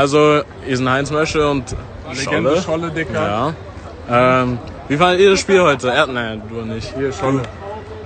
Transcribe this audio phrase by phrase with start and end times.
[0.00, 1.74] Also, ihr sind Heinz Mösche und
[2.12, 2.62] Legende Scholle.
[2.62, 3.54] Scholle, Dicker.
[4.08, 4.42] Ja.
[4.42, 5.90] Ähm, wie fandet ihr das Spiel heute?
[5.90, 6.94] Er, nein, du nicht.
[6.96, 7.42] Hier, Scholle.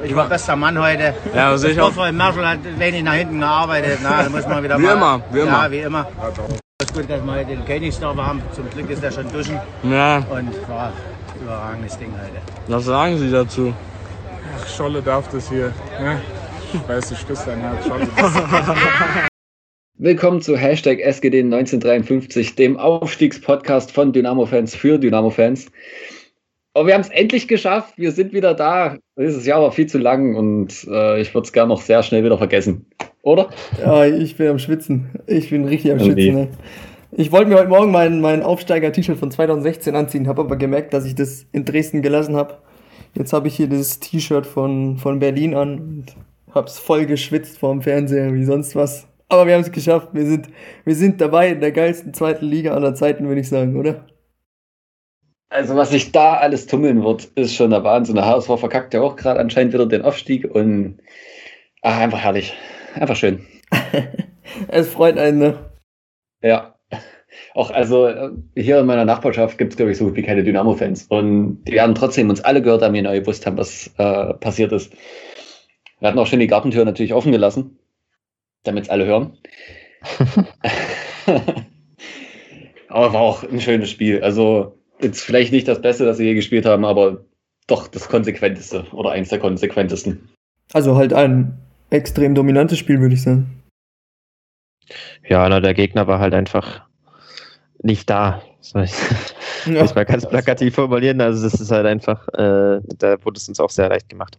[0.03, 1.13] Ich war bester Mann heute.
[1.35, 1.91] Ja, sehe ich auch.
[1.93, 3.99] Sportfreund Marshall hat wenig nach hinten gearbeitet.
[4.03, 5.51] Na, da muss man wieder Wie mal, immer, wie immer.
[5.65, 6.07] Ja, wie immer.
[6.79, 8.41] Es ist gut, dass wir heute den Königsdorf haben.
[8.53, 9.61] Zum Glück ist er schon duschen.
[9.83, 12.41] Ja, Und war ein überragendes Ding heute.
[12.67, 13.75] was sagen Sie dazu?
[14.59, 15.71] Ach, Scholle darf das hier.
[16.01, 16.19] Ne?
[16.73, 17.85] Ich weiß, ich küsse dein Herz.
[17.87, 18.09] Scholle.
[19.97, 25.67] Willkommen zu Hashtag SGD 1953, dem Aufstiegspodcast von Dynamo-Fans für Dynamo-Fans.
[26.73, 27.95] Und wir haben es endlich geschafft.
[27.97, 28.97] Wir sind wieder da.
[29.17, 32.25] Dieses Jahr war viel zu lang und äh, ich würde es gerne noch sehr schnell
[32.25, 32.87] wieder vergessen.
[33.23, 33.51] Oder?
[33.79, 35.11] Ja, ich bin am Schwitzen.
[35.29, 36.23] Ich bin richtig am Irgendwie.
[36.23, 36.41] Schwitzen.
[36.41, 36.49] Ne?
[37.13, 41.07] Ich wollte mir heute Morgen mein, mein Aufsteiger-T-Shirt von 2016 anziehen, habe aber gemerkt, dass
[41.07, 42.59] ich das in Dresden gelassen habe.
[43.15, 46.07] Jetzt habe ich hier das T-Shirt von, von Berlin an und
[46.53, 49.07] habe es voll geschwitzt vorm Fernseher, wie sonst was.
[49.29, 50.09] Aber wir haben es geschafft.
[50.13, 50.49] Wir sind,
[50.85, 54.07] wir sind dabei in der geilsten zweiten Liga aller Zeiten, würde ich sagen, oder?
[55.49, 58.17] Also, was sich da alles tummeln wird, ist schon der Wahnsinn.
[58.17, 60.99] Der HSV verkackt ja auch gerade anscheinend wieder den Aufstieg und
[61.83, 62.55] ah, einfach herrlich.
[62.95, 63.47] Einfach schön.
[64.69, 65.71] Es freut einen, ne?
[66.43, 66.75] Ja.
[67.55, 68.09] Auch also
[68.55, 71.07] hier in meiner Nachbarschaft gibt es, glaube ich, so gut wie keine Dynamo-Fans.
[71.09, 74.73] Und die werden trotzdem uns alle gehört haben, die neu gewusst haben, was äh, passiert
[74.73, 74.93] ist.
[75.99, 77.79] Wir hatten auch schon die Gartentür natürlich offen gelassen,
[78.65, 79.37] damit es alle hören.
[82.89, 84.23] aber war auch ein schönes Spiel.
[84.23, 87.25] Also jetzt vielleicht nicht das Beste, das sie je gespielt haben, aber
[87.67, 90.29] doch das konsequenteste oder eins der konsequentesten.
[90.73, 91.59] Also halt ein
[91.91, 93.63] extrem dominantes Spiel, würde ich sagen.
[95.27, 96.83] Ja, na, der Gegner war halt einfach
[97.83, 98.43] nicht da.
[98.61, 98.93] Soll ich
[99.67, 99.85] Ja.
[99.95, 101.21] mal ganz plakativ formulieren.
[101.21, 104.39] Also das ist halt einfach, äh, da wurde es uns auch sehr leicht gemacht.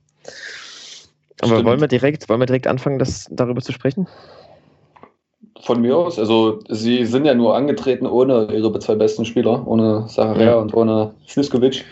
[1.42, 1.66] Aber Stimmt.
[1.66, 4.08] wollen wir direkt, wollen wir direkt anfangen, das darüber zu sprechen?
[5.62, 10.08] Von mir aus, also sie sind ja nur angetreten ohne ihre zwei besten Spieler, ohne
[10.08, 10.56] Sacharia Ja.
[10.56, 11.84] und ohne Sliskovic.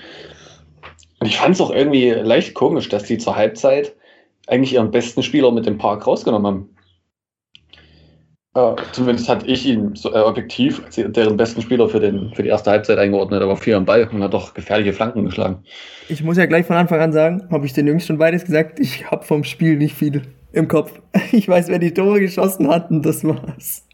[1.19, 3.95] Und ich fand es auch irgendwie leicht komisch, dass die zur Halbzeit
[4.47, 6.69] eigentlich ihren besten Spieler mit dem Park rausgenommen haben.
[8.55, 12.43] Äh, zumindest hatte ich ihn so, äh, objektiv als deren besten Spieler für, den, für
[12.43, 13.41] die erste Halbzeit eingeordnet.
[13.41, 15.63] Er war vier am Ball und hat doch gefährliche Flanken geschlagen.
[16.07, 18.79] Ich muss ja gleich von Anfang an sagen, habe ich den Jungs schon beides gesagt,
[18.79, 20.21] ich habe vom Spiel nicht viel
[20.51, 20.99] im Kopf.
[21.31, 23.87] Ich weiß, wer die Tore geschossen hat und das war's.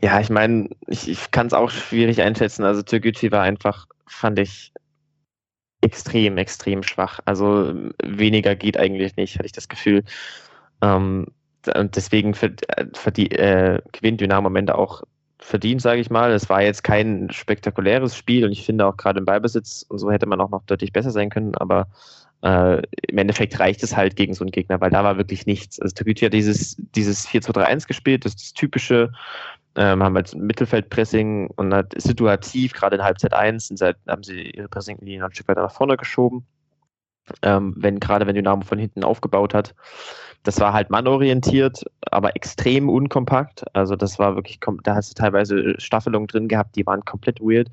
[0.00, 2.62] Ja, ich meine, ich, ich kann es auch schwierig einschätzen.
[2.62, 4.72] Also Türkgücü war einfach, fand ich,
[5.80, 7.18] extrem, extrem schwach.
[7.24, 10.04] Also weniger geht eigentlich nicht, hatte ich das Gefühl.
[10.82, 11.26] Ähm,
[11.76, 12.52] und deswegen für,
[12.94, 15.02] für die, äh, gewinnt Dynamo am Ende auch
[15.38, 16.32] verdient, sage ich mal.
[16.32, 20.10] Es war jetzt kein spektakuläres Spiel und ich finde auch gerade im Ballbesitz und so
[20.10, 21.88] hätte man auch noch deutlich besser sein können, aber
[22.42, 25.80] äh, im Endeffekt reicht es halt gegen so einen Gegner, weil da war wirklich nichts.
[25.80, 29.12] Also Türkgücü hat dieses, dieses 4-2-3-1 gespielt, das ist das typische,
[29.76, 34.22] ähm, haben halt Mittelfeldpressing und hat situativ, gerade in Halbzeit 1, sind sie halt, haben
[34.22, 36.46] sie ihre Pressinglinie ein Stück weiter nach vorne geschoben.
[37.42, 39.74] Ähm, wenn, gerade wenn Dynamo von hinten aufgebaut hat.
[40.42, 43.62] Das war halt mannorientiert, aber extrem unkompakt.
[43.74, 47.68] Also das war wirklich, da hast du teilweise Staffelungen drin gehabt, die waren komplett weird.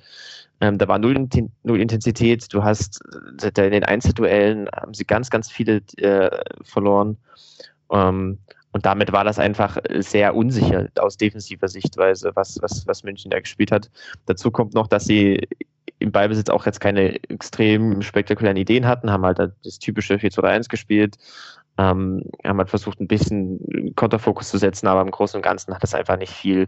[0.60, 1.28] Ähm, da war null,
[1.64, 2.54] null Intensität.
[2.54, 3.02] Du hast
[3.42, 6.30] äh, in den Einzelduellen haben sie ganz, ganz viele äh,
[6.64, 7.18] verloren.
[7.92, 8.40] Ähm,
[8.74, 13.40] und damit war das einfach sehr unsicher aus defensiver Sichtweise, was, was, was München da
[13.40, 13.90] gespielt hat.
[14.26, 15.48] Dazu kommt noch, dass sie
[16.00, 20.50] im Ballbesitz auch jetzt keine extrem spektakulären Ideen hatten, haben halt das typische 4 2
[20.50, 21.18] 1 gespielt,
[21.78, 25.84] ähm, haben halt versucht, ein bisschen Konterfokus zu setzen, aber im Großen und Ganzen hat
[25.84, 26.68] das einfach nicht viel,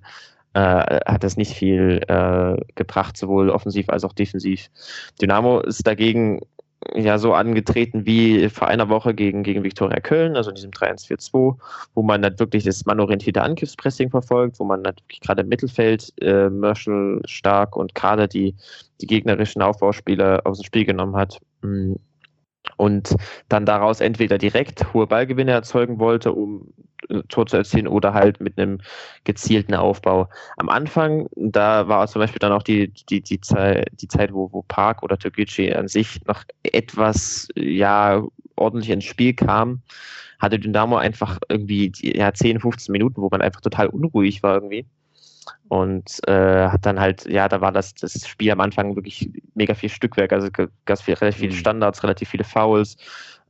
[0.54, 4.70] äh, hat das nicht viel äh, gebracht, sowohl offensiv als auch defensiv.
[5.22, 6.42] Dynamo ist dagegen
[6.96, 11.56] ja so angetreten wie vor einer Woche gegen, gegen Viktoria Köln, also in diesem 3-1-4-2,
[11.94, 16.50] wo man halt wirklich das mannorientierte Angriffspressing verfolgt, wo man halt gerade im Mittelfeld äh,
[16.50, 18.56] Mörschel stark und gerade die,
[19.02, 21.40] die gegnerischen Aufbauspieler aus dem Spiel genommen hat.
[22.80, 23.14] Und
[23.50, 26.72] dann daraus entweder direkt hohe Ballgewinne erzeugen wollte, um
[27.10, 28.80] äh, Tor zu erzielen, oder halt mit einem
[29.26, 30.30] gezielten Aufbau.
[30.56, 34.50] Am Anfang, da war zum Beispiel dann auch die, die, die, Zeit, die Zeit, wo,
[34.54, 38.24] wo Park oder Türkgücü an sich noch etwas ja,
[38.56, 39.82] ordentlich ins Spiel kam,
[40.40, 44.86] hatte Dynamo einfach irgendwie ja, 10, 15 Minuten, wo man einfach total unruhig war irgendwie.
[45.68, 49.74] Und äh, hat dann halt, ja, da war das, das Spiel am Anfang wirklich mega
[49.74, 50.50] viel Stückwerk, also
[50.86, 51.58] ganz viel, relativ viele Mhm.
[51.58, 52.98] Standards, relativ viele Fouls.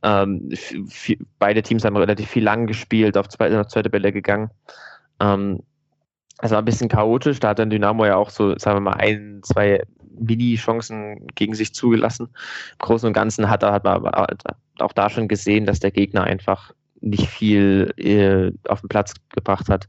[0.02, 0.50] Ähm,
[0.88, 4.50] viel, beide Teams haben relativ viel lang gespielt, auf zweite, auf zweite Bälle gegangen.
[5.20, 5.60] Ähm,
[6.42, 8.96] es war ein bisschen chaotisch, da hat dann Dynamo ja auch so, sagen wir mal,
[8.96, 9.82] ein, zwei
[10.18, 12.28] Mini-Chancen gegen sich zugelassen.
[12.72, 14.26] Im Großen und Ganzen hat hat man aber
[14.78, 19.68] auch da schon gesehen, dass der Gegner einfach nicht viel äh, auf den Platz gebracht
[19.68, 19.88] hat.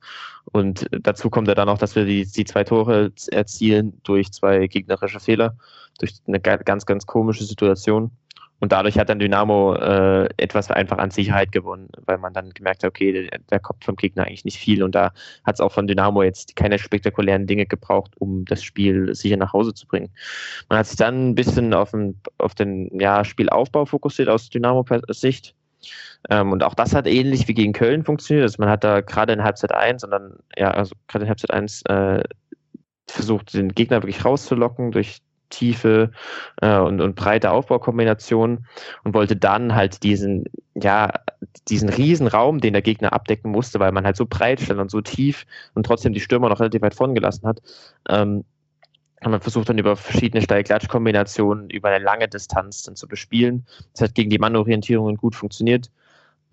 [0.51, 4.67] Und dazu kommt ja dann noch, dass wir die, die zwei Tore erzielen durch zwei
[4.67, 5.55] gegnerische Fehler,
[5.99, 8.11] durch eine ganz, ganz komische Situation.
[8.61, 12.83] Und dadurch hat dann Dynamo äh, etwas einfach an Sicherheit gewonnen, weil man dann gemerkt
[12.83, 14.83] hat, okay, da kommt vom Gegner eigentlich nicht viel.
[14.83, 19.15] Und da hat es auch von Dynamo jetzt keine spektakulären Dinge gebraucht, um das Spiel
[19.15, 20.11] sicher nach Hause zu bringen.
[20.69, 25.55] Man hat sich dann ein bisschen auf den, auf den ja, Spielaufbau fokussiert aus Dynamo-Sicht.
[26.29, 28.43] Ähm, und auch das hat ähnlich wie gegen Köln funktioniert.
[28.43, 31.83] Also man hat da gerade in Halbzeit 1, sondern ja, also gerade in Halbzeit 1
[31.83, 32.23] äh,
[33.07, 36.11] versucht, den Gegner wirklich rauszulocken durch tiefe
[36.61, 38.65] äh, und, und breite Aufbaukombinationen
[39.03, 40.45] und wollte dann halt diesen,
[40.75, 41.11] ja,
[41.67, 44.89] diesen riesen Raum, den der Gegner abdecken musste, weil man halt so breit stand und
[44.89, 45.45] so tief
[45.75, 47.61] und trotzdem die Stürmer noch relativ weit vorn gelassen hat,
[48.09, 48.45] ähm,
[49.23, 53.67] haben wir versucht dann über verschiedene Steil-Klatsch-Kombinationen über eine lange Distanz dann zu bespielen.
[53.93, 55.91] Das hat gegen die Mannorientierungen gut funktioniert.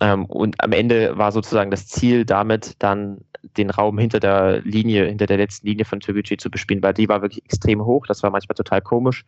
[0.00, 3.18] Ähm, und am Ende war sozusagen das Ziel damit dann
[3.56, 7.08] den Raum hinter der Linie, hinter der letzten Linie von Türkgücü zu bespielen, weil die
[7.08, 8.06] war wirklich extrem hoch.
[8.06, 9.24] Das war manchmal total komisch,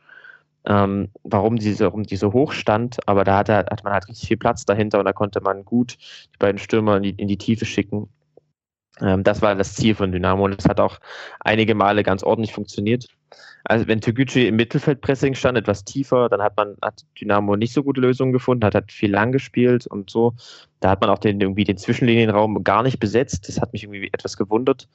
[0.65, 2.99] ähm, warum, diese, warum die so hoch stand.
[3.07, 5.97] Aber da hatte, hat man halt richtig viel Platz dahinter und da konnte man gut
[6.35, 8.09] die beiden Stürmer in die, in die Tiefe schicken.
[9.01, 10.99] Ähm, das war das Ziel von Dynamo und es hat auch
[11.41, 13.07] einige Male ganz ordentlich funktioniert.
[13.65, 17.83] Also wenn Toguchi im Mittelfeldpressing stand, etwas tiefer, dann hat man hat Dynamo nicht so
[17.83, 20.35] gute Lösungen gefunden, hat, hat viel lang gespielt und so.
[20.81, 23.49] Da hat man auch den, irgendwie den Zwischenlinienraum gar nicht besetzt.
[23.49, 24.89] Das hat mich irgendwie etwas gewundert.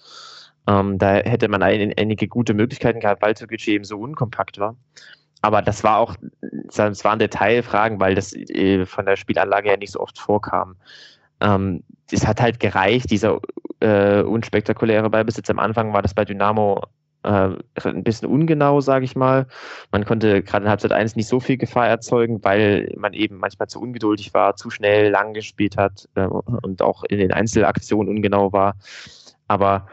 [0.67, 4.75] Ähm, da hätte man ein, einige gute Möglichkeiten gehabt, weil Toguchi eben so unkompakt war.
[5.41, 6.15] Aber das war auch,
[6.75, 10.75] das waren Detailfragen, weil das äh, von der Spielanlage her nicht so oft vorkam.
[11.39, 13.39] Ähm, es hat halt gereicht, dieser
[13.79, 15.49] äh, unspektakuläre Ballbesitz.
[15.49, 16.81] Am Anfang war das bei Dynamo
[17.25, 19.47] äh, ein bisschen ungenau, sage ich mal.
[19.91, 23.67] Man konnte gerade in Halbzeit 1 nicht so viel Gefahr erzeugen, weil man eben manchmal
[23.67, 28.53] zu ungeduldig war, zu schnell lang gespielt hat äh, und auch in den Einzelaktionen ungenau
[28.53, 28.75] war.
[29.47, 29.87] Aber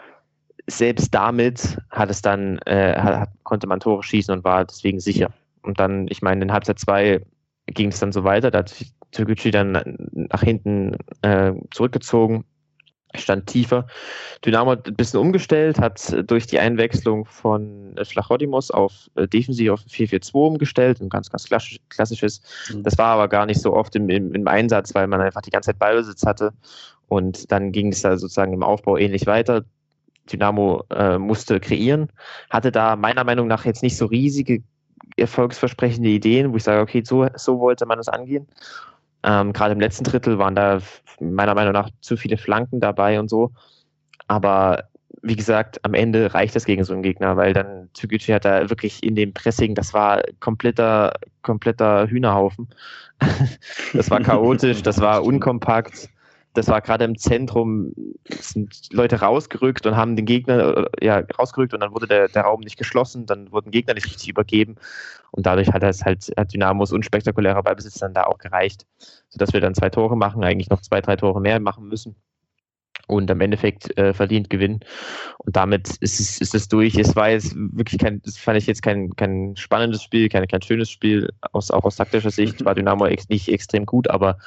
[0.67, 5.31] selbst damit hat es dann, äh, hat, konnte man Tore schießen und war deswegen sicher.
[5.63, 7.21] Und dann, ich meine, in Halbzeit 2
[7.67, 12.45] ging es dann so weiter, da hat sich Türkgücü dann nach hinten äh, zurückgezogen,
[13.17, 13.87] stand tiefer.
[14.45, 19.81] Dynamo hat ein bisschen umgestellt, hat durch die Einwechslung von Flachodimos auf äh, defensiv auf
[19.81, 21.49] 4-4-2 umgestellt, ein ganz, ganz
[21.89, 22.43] klassisches.
[22.73, 22.83] Mhm.
[22.83, 25.51] Das war aber gar nicht so oft im, im, im, Einsatz, weil man einfach die
[25.51, 26.53] ganze Zeit Ballbesitz hatte.
[27.09, 29.65] Und dann ging es da sozusagen im Aufbau ähnlich weiter.
[30.33, 32.09] Dynamo äh, musste kreieren,
[32.49, 34.63] hatte da meiner Meinung nach jetzt nicht so riesige
[35.17, 38.47] erfolgsversprechende Ideen, wo ich sage, okay, so, so wollte man es angehen.
[39.23, 40.81] Ähm, Gerade im letzten Drittel waren da
[41.21, 43.53] meiner Meinung nach zu viele Flanken dabei und so.
[44.27, 44.85] Aber
[45.23, 48.69] wie gesagt, am Ende reicht das gegen so einen Gegner, weil dann Tsuguchi hat da
[48.69, 52.69] wirklich in dem Pressing, das war kompletter, kompletter Hühnerhaufen.
[53.93, 56.09] das war chaotisch, das war unkompakt
[56.55, 57.93] das war gerade im Zentrum,
[58.29, 62.43] sind Leute rausgerückt und haben den Gegner äh, ja, rausgerückt und dann wurde der, der
[62.43, 64.77] Raum nicht geschlossen, dann wurden Gegner nicht richtig übergeben
[65.31, 68.87] und dadurch hat es halt hat Dynamos unspektakulärer Ballbesitz dann da auch gereicht,
[69.29, 72.17] sodass wir dann zwei Tore machen, eigentlich noch zwei, drei Tore mehr machen müssen
[73.07, 74.81] und am Endeffekt äh, verdient gewinnen.
[75.39, 76.97] Und damit ist es, ist es durch.
[76.97, 80.63] Es war jetzt wirklich kein, das fand ich jetzt kein, kein spannendes Spiel, kein, kein
[80.63, 84.39] schönes Spiel, aus, auch aus taktischer Sicht war Dynamo ex, nicht extrem gut, aber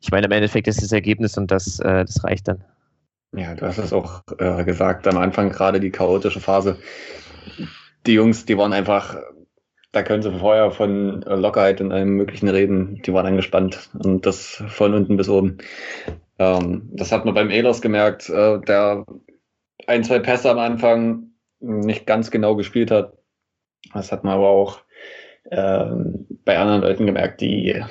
[0.00, 2.64] ich meine, im Endeffekt ist das Ergebnis und das, äh, das reicht dann.
[3.34, 6.78] Ja, du hast es auch äh, gesagt, am Anfang gerade die chaotische Phase.
[8.06, 9.16] Die Jungs, die waren einfach,
[9.92, 14.62] da können sie vorher von Lockerheit und allem möglichen reden, die waren angespannt und das
[14.68, 15.58] von unten bis oben.
[16.38, 19.04] Ähm, das hat man beim Ehlers gemerkt, äh, der
[19.86, 21.30] ein, zwei Pässe am Anfang
[21.60, 23.14] nicht ganz genau gespielt hat.
[23.92, 24.80] Das hat man aber auch
[25.44, 25.84] äh,
[26.44, 27.82] bei anderen Leuten gemerkt, die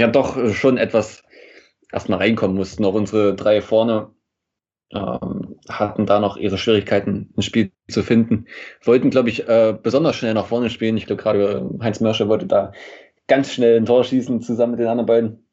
[0.00, 1.22] ja doch schon etwas
[1.92, 2.84] erstmal reinkommen mussten.
[2.84, 4.10] Auch unsere drei vorne
[4.92, 8.46] ähm, hatten da noch ihre Schwierigkeiten, ein Spiel zu finden.
[8.82, 10.96] Wollten, glaube ich, äh, besonders schnell nach vorne spielen.
[10.96, 12.72] Ich glaube, gerade äh, Heinz Mörscher wollte da
[13.26, 15.48] ganz schnell ein Tor schießen, zusammen mit den anderen beiden.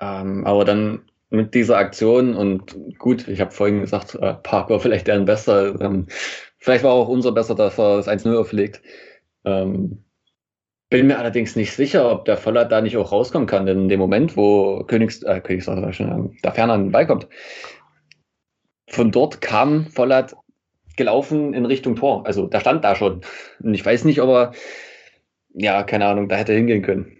[0.00, 4.80] Ähm, aber dann mit dieser Aktion und gut, ich habe vorhin gesagt, äh, Park war
[4.80, 5.80] vielleicht deren Bester.
[5.80, 6.06] Ähm,
[6.58, 8.82] vielleicht war auch unser Besser, dass er das 1-0 auflegt.
[9.44, 10.04] Ähm,
[10.90, 13.88] bin mir allerdings nicht sicher, ob der Voller da nicht auch rauskommen kann, denn in
[13.88, 17.28] dem Moment, wo Königs, äh, Königsdorf, schon, da Ferner an den Ball kommt,
[18.88, 20.36] von dort kam Vollert
[20.96, 22.26] gelaufen in Richtung Tor.
[22.26, 23.20] Also da stand da schon.
[23.62, 24.52] Und ich weiß nicht, ob er,
[25.54, 27.16] ja, keine Ahnung, da hätte hingehen können.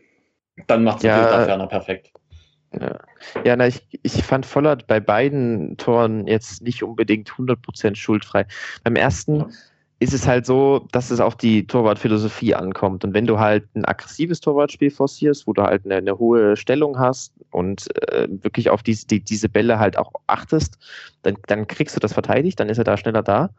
[0.67, 2.11] Dann macht es ja, da Ferner perfekt.
[2.79, 2.99] Ja,
[3.45, 8.47] ja na, ich, ich fand Vollert bei beiden Toren jetzt nicht unbedingt 100% schuldfrei.
[8.83, 9.47] Beim ersten
[10.01, 13.05] ist es halt so, dass es auf die Torwartphilosophie ankommt.
[13.05, 16.99] Und wenn du halt ein aggressives Torwartspiel forcierst, wo du halt eine, eine hohe Stellung
[16.99, 20.79] hast und äh, wirklich auf diese, die, diese Bälle halt auch achtest,
[21.23, 23.51] dann, dann kriegst du das verteidigt, dann ist er da schneller da.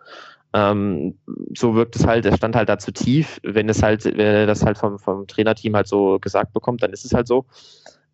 [0.53, 1.15] Ähm,
[1.55, 3.39] so wirkt es halt, er stand halt da zu tief.
[3.43, 6.91] Wenn es halt, wenn er das halt vom, vom Trainerteam halt so gesagt bekommt, dann
[6.91, 7.45] ist es halt so.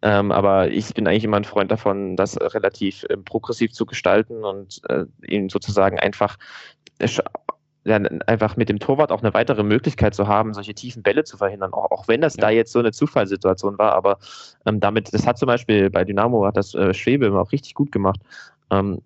[0.02, 4.44] Ähm, aber ich bin eigentlich immer ein Freund davon, das relativ äh, progressiv zu gestalten
[4.44, 6.38] und äh, ihn sozusagen einfach
[7.88, 11.38] ja, einfach mit dem Torwart auch eine weitere Möglichkeit zu haben, solche tiefen Bälle zu
[11.38, 12.42] verhindern, auch, auch wenn das ja.
[12.42, 14.18] da jetzt so eine Zufallssituation war, aber
[14.66, 17.76] ähm, damit, das hat zum Beispiel bei Dynamo hat das äh, Schwebe immer auch richtig
[17.76, 18.20] gut gemacht.
[18.72, 19.02] Ähm,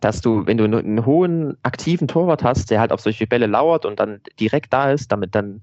[0.00, 3.84] dass du, wenn du einen hohen aktiven Torwart hast, der halt auf solche Bälle lauert
[3.84, 5.62] und dann direkt da ist, damit dann,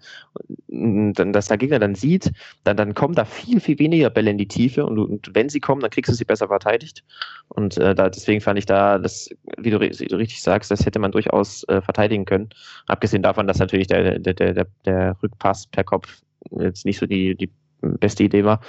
[0.68, 2.32] dann dass der Gegner dann sieht,
[2.64, 5.60] dann, dann kommen da viel, viel weniger Bälle in die Tiefe und, und wenn sie
[5.60, 7.04] kommen, dann kriegst du sie besser verteidigt.
[7.50, 10.86] Und äh, da, deswegen fand ich da, das, wie du, wie du richtig sagst, das
[10.86, 12.50] hätte man durchaus äh, verteidigen können.
[12.88, 16.22] Abgesehen davon, dass natürlich der, der, der, der Rückpass per Kopf
[16.60, 17.50] jetzt nicht so die, die
[17.82, 18.62] beste Idee war.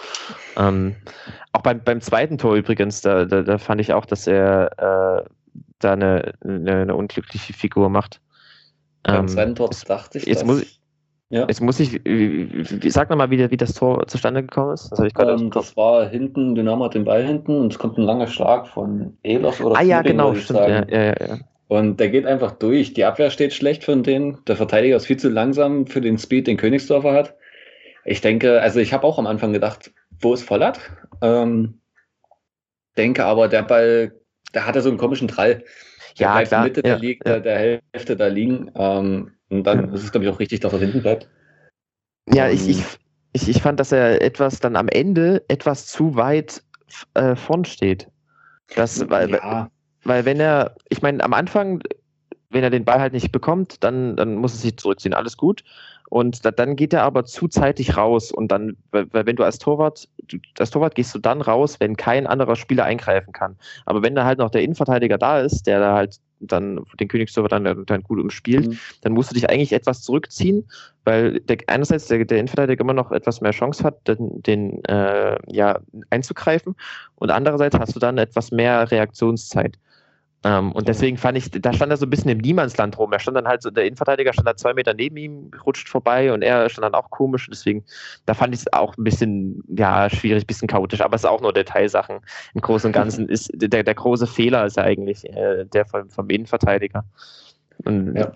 [0.56, 0.96] Ähm,
[1.52, 5.28] auch beim, beim zweiten Tor übrigens, da, da, da fand ich auch, dass er äh,
[5.84, 8.20] da eine, eine, eine unglückliche Figur macht.
[9.02, 10.82] Beim ähm, Tor dachte ich, jetzt muss ich,
[11.32, 11.46] ja.
[11.48, 14.90] Jetzt muss ich, wie, sag nochmal, wie, wie das Tor zustande gekommen ist.
[14.90, 18.02] Das, ich ähm, das war hinten, Dynamo hat den Ball hinten und es kommt ein
[18.02, 20.58] langer Schlag von Elos oder Ah Führing, ja, genau, stimmt.
[20.60, 22.92] Ja, ja, ja, Und der geht einfach durch.
[22.92, 24.44] Die Abwehr steht schlecht von denen.
[24.46, 27.34] Der Verteidiger ist viel zu langsam für den Speed, den Königsdorfer hat.
[28.04, 30.80] Ich denke, also ich habe auch am Anfang gedacht, wo ist Vollert?
[31.22, 31.80] Ähm,
[32.98, 34.12] denke aber, der Ball
[34.52, 35.64] da hat er so einen komischen Trall.
[36.18, 36.64] Der ja, klar.
[36.64, 37.40] Mitte ja, der, liegt, ja.
[37.40, 38.70] der Hälfte da liegen.
[38.74, 39.94] Ähm, und dann ja.
[39.94, 41.28] ist es, glaube ich, auch richtig, dass er hinten bleibt.
[42.32, 42.82] Ja, ich, ich,
[43.32, 46.62] ich, ich fand, dass er etwas dann am Ende etwas zu weit
[47.14, 48.08] äh, vorn steht.
[48.74, 49.70] Das, weil, ja.
[50.04, 51.82] weil wenn er, ich meine, am Anfang,
[52.50, 55.64] wenn er den Ball halt nicht bekommt, dann, dann muss er sich zurückziehen, alles gut.
[56.12, 58.32] Und da, dann geht er aber zu zeitig raus.
[58.32, 61.96] Und dann, weil, wenn du als Torwart, du, als Torwart gehst du dann raus, wenn
[61.96, 63.56] kein anderer Spieler eingreifen kann.
[63.86, 67.52] Aber wenn da halt noch der Innenverteidiger da ist, der da halt dann den Königstorwart
[67.52, 68.78] dann, dann gut umspielt, mhm.
[69.00, 70.68] dann musst du dich eigentlich etwas zurückziehen,
[71.06, 75.38] weil der, einerseits der, der Innenverteidiger immer noch etwas mehr Chance hat, den, den äh,
[75.50, 76.76] ja, einzugreifen
[77.14, 79.78] und andererseits hast du dann etwas mehr Reaktionszeit.
[80.44, 83.12] Ähm, und deswegen fand ich, da stand er so ein bisschen im Niemandsland rum.
[83.12, 86.32] Er stand dann halt so, der Innenverteidiger stand da zwei Meter neben ihm, rutscht vorbei
[86.32, 87.48] und er stand dann auch komisch.
[87.48, 87.84] Deswegen,
[88.26, 91.28] da fand ich es auch ein bisschen, ja, schwierig, ein bisschen chaotisch, aber es ist
[91.28, 92.18] auch nur Detailsachen.
[92.54, 96.10] Im Großen und Ganzen ist der, der große Fehler ist ja eigentlich äh, der vom,
[96.10, 97.04] vom Innenverteidiger.
[97.84, 98.32] Und ja.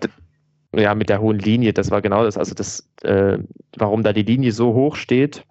[0.75, 0.95] ja.
[0.95, 3.37] mit der hohen Linie, das war genau das, also das, äh,
[3.77, 5.43] warum da die Linie so hoch steht.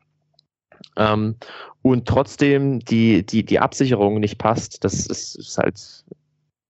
[0.96, 1.36] Ähm,
[1.82, 5.76] und trotzdem die, die, die Absicherung nicht passt, das ist, ist halt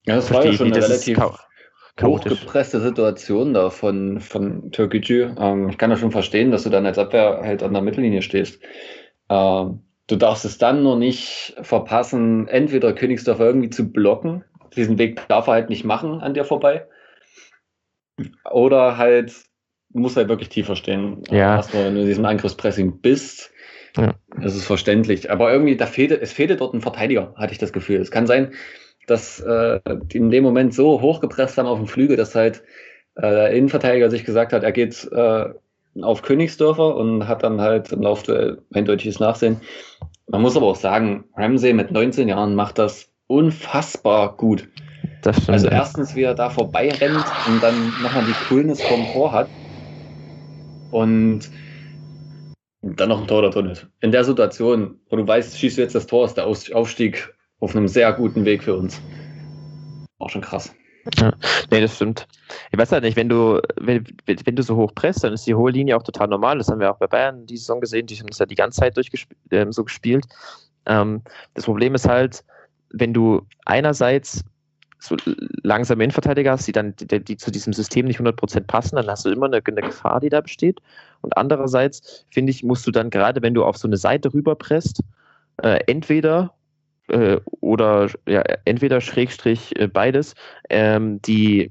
[0.06, 1.18] ja, das war ja schon eine relativ
[2.00, 5.34] hochgepresste Situation da von, von Türkgücü.
[5.38, 8.22] Ähm, ich kann ja schon verstehen, dass du dann als Abwehr halt an der Mittellinie
[8.22, 8.62] stehst.
[9.28, 14.44] Ähm, du darfst es dann nur nicht verpassen, entweder Königsdorf irgendwie zu blocken.
[14.76, 16.86] Diesen Weg darf er halt nicht machen an dir vorbei.
[18.50, 19.32] Oder halt,
[19.92, 21.22] muss halt wirklich tiefer stehen.
[21.30, 21.56] Ja.
[21.56, 23.50] Erst wenn du in diesem Angriffspressing bist,
[23.96, 24.14] ja.
[24.40, 25.30] das ist verständlich.
[25.30, 28.00] Aber irgendwie, da fehlte, es fehlte dort ein Verteidiger, hatte ich das Gefühl.
[28.00, 28.52] Es kann sein,
[29.06, 32.62] dass äh, die in dem Moment so hochgepresst haben auf dem Flügel, dass halt
[33.14, 35.46] äh, der Innenverteidiger sich gesagt hat, er geht äh,
[36.02, 39.60] auf Königsdörfer und hat dann halt im Laufduell eindeutiges Nachsehen.
[40.28, 44.68] Man muss aber auch sagen, Ramsey mit 19 Jahren macht das unfassbar gut.
[45.22, 49.04] Das stimmt, also erstens, wie er da vorbei rennt und dann nochmal die Coolness vom
[49.12, 49.48] Tor hat.
[50.90, 51.50] Und
[52.82, 53.86] dann noch ein Tor da drin ist.
[54.00, 57.74] In der Situation, wo du weißt, schießt du jetzt das Tor, ist der Aufstieg auf
[57.74, 59.00] einem sehr guten Weg für uns.
[60.18, 60.74] Auch schon krass.
[61.18, 61.32] Ja,
[61.70, 62.26] nee, das stimmt.
[62.72, 65.54] Ich weiß halt nicht, wenn du, wenn, wenn du so hoch presst, dann ist die
[65.54, 66.58] hohe Linie auch total normal.
[66.58, 68.06] Das haben wir auch bei Bayern die Saison gesehen.
[68.06, 70.26] Die haben es ja die ganze Zeit durchgespielt, äh, so gespielt.
[70.86, 71.22] Ähm,
[71.54, 72.44] das Problem ist halt,
[72.90, 74.44] wenn du einerseits
[74.98, 75.16] so
[75.62, 79.24] langsame Innenverteidiger hast, die dann die, die zu diesem System nicht 100% passen, dann hast
[79.24, 80.80] du immer eine, eine Gefahr, die da besteht.
[81.20, 85.02] Und andererseits, finde ich, musst du dann gerade, wenn du auf so eine Seite rüberpresst,
[85.62, 86.54] äh, entweder
[87.08, 90.34] äh, oder ja, entweder Schrägstrich äh, beides,
[90.70, 91.70] ähm, die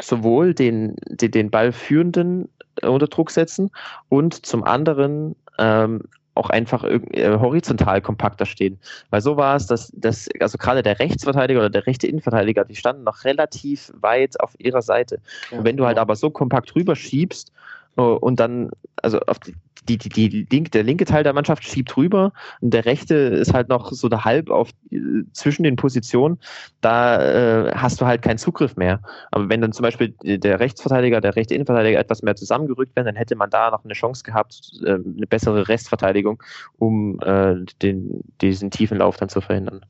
[0.00, 2.48] sowohl den, den, den Ballführenden
[2.82, 3.70] äh, unter Druck setzen
[4.08, 6.02] und zum anderen ähm,
[6.36, 8.78] auch einfach äh, horizontal kompakter stehen.
[9.10, 12.76] Weil so war es, dass, dass also gerade der Rechtsverteidiger oder der rechte Innenverteidiger, die
[12.76, 15.20] standen noch relativ weit auf ihrer Seite.
[15.50, 16.02] Ja, und wenn du halt genau.
[16.02, 17.52] aber so kompakt rüberschiebst
[17.98, 18.70] uh, und dann,
[19.02, 19.54] also auf die,
[19.88, 23.54] die, die, die link, der linke Teil der Mannschaft schiebt rüber und der rechte ist
[23.54, 24.98] halt noch so der halb auf äh,
[25.32, 26.38] zwischen den Positionen.
[26.80, 29.00] Da äh, hast du halt keinen Zugriff mehr.
[29.30, 33.16] Aber wenn dann zum Beispiel der Rechtsverteidiger, der rechte Innenverteidiger etwas mehr zusammengerückt werden, dann
[33.16, 36.42] hätte man da noch eine Chance gehabt, äh, eine bessere Restverteidigung,
[36.78, 39.84] um äh, den, diesen tiefen Lauf dann zu verhindern.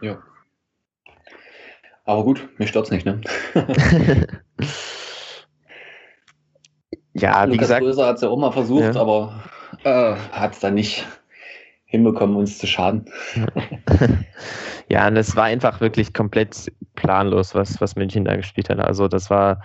[0.00, 0.18] Ja.
[2.04, 3.20] Aber gut, mir stört's nicht, ne?
[7.14, 7.82] ja, wie Lukas gesagt.
[7.82, 9.00] Größer hat es ja auch mal versucht, Ja.
[9.00, 9.42] aber
[9.84, 11.06] äh, hat es dann nicht
[11.86, 13.06] hinbekommen, uns zu schaden.
[14.90, 18.78] Ja, und es war einfach wirklich komplett planlos, was, was München da gespielt hat.
[18.80, 19.62] Also das war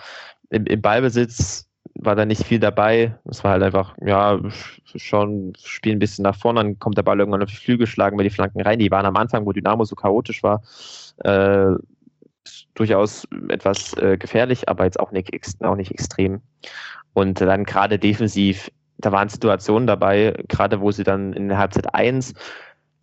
[0.49, 3.15] im, im Ballbesitz war da nicht viel dabei.
[3.25, 7.03] Es war halt einfach, ja, sch- schon spielen ein bisschen nach vorne, dann kommt der
[7.03, 8.79] Ball irgendwann auf die Flügel, schlagen wir die Flanken rein.
[8.79, 10.61] Die waren am Anfang, wo Dynamo so chaotisch war,
[11.25, 11.71] äh,
[12.75, 15.29] durchaus etwas äh, gefährlich, aber jetzt auch nicht,
[15.61, 16.41] auch nicht extrem.
[17.19, 21.93] Und dann gerade defensiv, da waren Situationen dabei, gerade wo sie dann in der Halbzeit
[21.93, 22.33] 1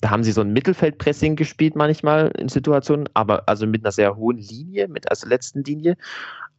[0.01, 4.17] da haben sie so ein Mittelfeldpressing gespielt manchmal in Situationen, aber also mit einer sehr
[4.17, 5.97] hohen Linie, mit also letzten Linie.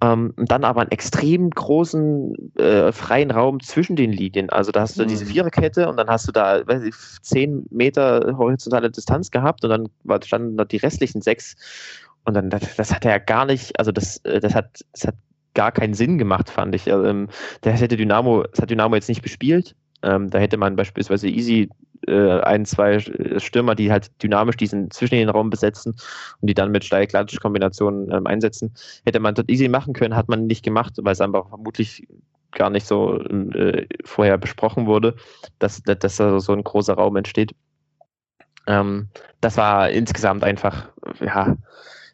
[0.02, 4.50] Ähm, und dann aber einen extrem großen äh, freien Raum zwischen den Linien.
[4.50, 5.08] Also da hast du Mhm.
[5.10, 9.70] diese Viererkette und dann hast du da, weiß ich, zehn Meter horizontale Distanz gehabt und
[9.70, 11.56] dann standen noch die restlichen sechs.
[12.26, 15.08] Und dann, das, das hat er ja gar nicht, also das, äh, das hat, das
[15.08, 15.16] hat
[15.58, 16.92] gar keinen Sinn gemacht, fand ich.
[16.92, 17.28] Also, Ähm,
[17.62, 19.76] das hätte Dynamo, das hat Dynamo jetzt nicht bespielt.
[20.04, 21.70] Ähm, da hätte man beispielsweise easy
[22.08, 25.96] äh, ein, zwei äh, Stürmer, die halt dynamisch diesen zwischen den Raum besetzen
[26.42, 28.72] und die dann mit Steil-Klatsch-Kombinationen ähm, einsetzen,
[29.04, 32.08] hätte man dort easy machen können, hat man nicht gemacht, weil es einfach vermutlich
[32.52, 35.16] gar nicht so äh, vorher besprochen wurde,
[35.58, 37.56] dass, dass da so ein großer Raum entsteht.
[38.68, 39.08] Ähm,
[39.42, 41.58] das war insgesamt einfach, ja,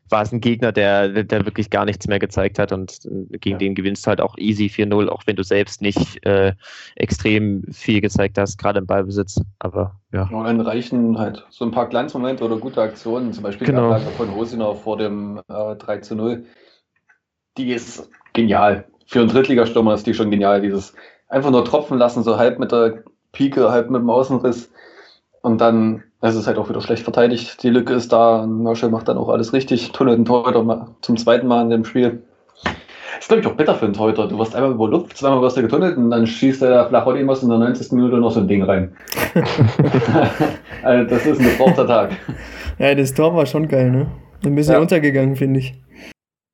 [0.10, 3.58] war es ein Gegner, der, der wirklich gar nichts mehr gezeigt hat und äh, gegen
[3.60, 6.54] den gewinnst du halt auch easy 4-0, auch wenn du selbst nicht äh,
[6.96, 9.42] extrem viel gezeigt hast, gerade im Ballbesitz.
[9.60, 10.24] Aber ja.
[10.30, 13.90] Und dann reichen halt so ein paar Glanzmomente oder gute Aktionen, zum Beispiel Genau.
[13.90, 16.46] die Ablage von Rosinov vor dem äh, 3 zu 0.
[17.58, 18.86] Die ist genial.
[19.06, 20.62] Für einen Drittligastürmer ist die schon genial.
[20.62, 20.94] Dieses
[21.28, 24.72] einfach nur tropfen lassen, so halb mit der Pike, halb mit dem Außenriss.
[25.44, 27.62] Und dann, es ist halt auch wieder schlecht verteidigt.
[27.64, 28.44] Die Lücke ist da.
[28.44, 29.92] und Merschel macht dann auch alles richtig.
[29.92, 32.24] Tunnelt den Torhüter mal zum zweiten Mal in dem Spiel.
[33.20, 34.28] Ist, glaube ich, auch bitter für einen Torhüter.
[34.28, 37.50] Du wirst einmal über Luft, zweimal wirst du getunnelt und dann schießt der Flachottimos in
[37.50, 37.92] der 90.
[37.92, 38.96] Minute noch so ein Ding rein.
[40.84, 42.12] also das ist ein gebrauchter Tag.
[42.80, 44.08] Ja, das Tor war schon geil, ne?
[44.46, 44.80] Ein bisschen Ja.
[44.80, 45.74] untergegangen, finde ich.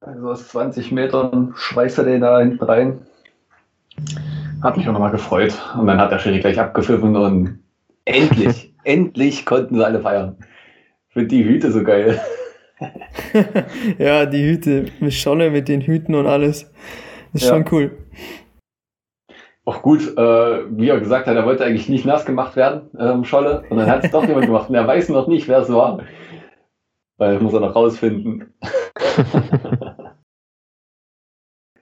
[0.01, 2.99] Also aus 20 Metern schweißt er den da hinten rein.
[4.61, 5.53] Hat mich auch nochmal gefreut.
[5.79, 7.59] Und dann hat der Schiri gleich abgepfiffen und
[8.05, 10.37] endlich, endlich konnten sie alle feiern.
[11.09, 12.19] Finde die Hüte so geil.
[13.97, 16.71] ja, die Hüte, mit Scholle, mit den Hüten und alles.
[17.33, 17.49] Ist Ja.
[17.49, 17.91] schon cool.
[19.65, 23.23] Auch gut, äh, wie er gesagt hat, er wollte eigentlich nicht nass gemacht werden, ähm,
[23.23, 23.63] Scholle.
[23.69, 24.69] Und dann hat es doch jemand gemacht.
[24.69, 25.99] Und er weiß noch nicht, wer es war.
[27.17, 28.53] Weil das muss er noch rausfinden.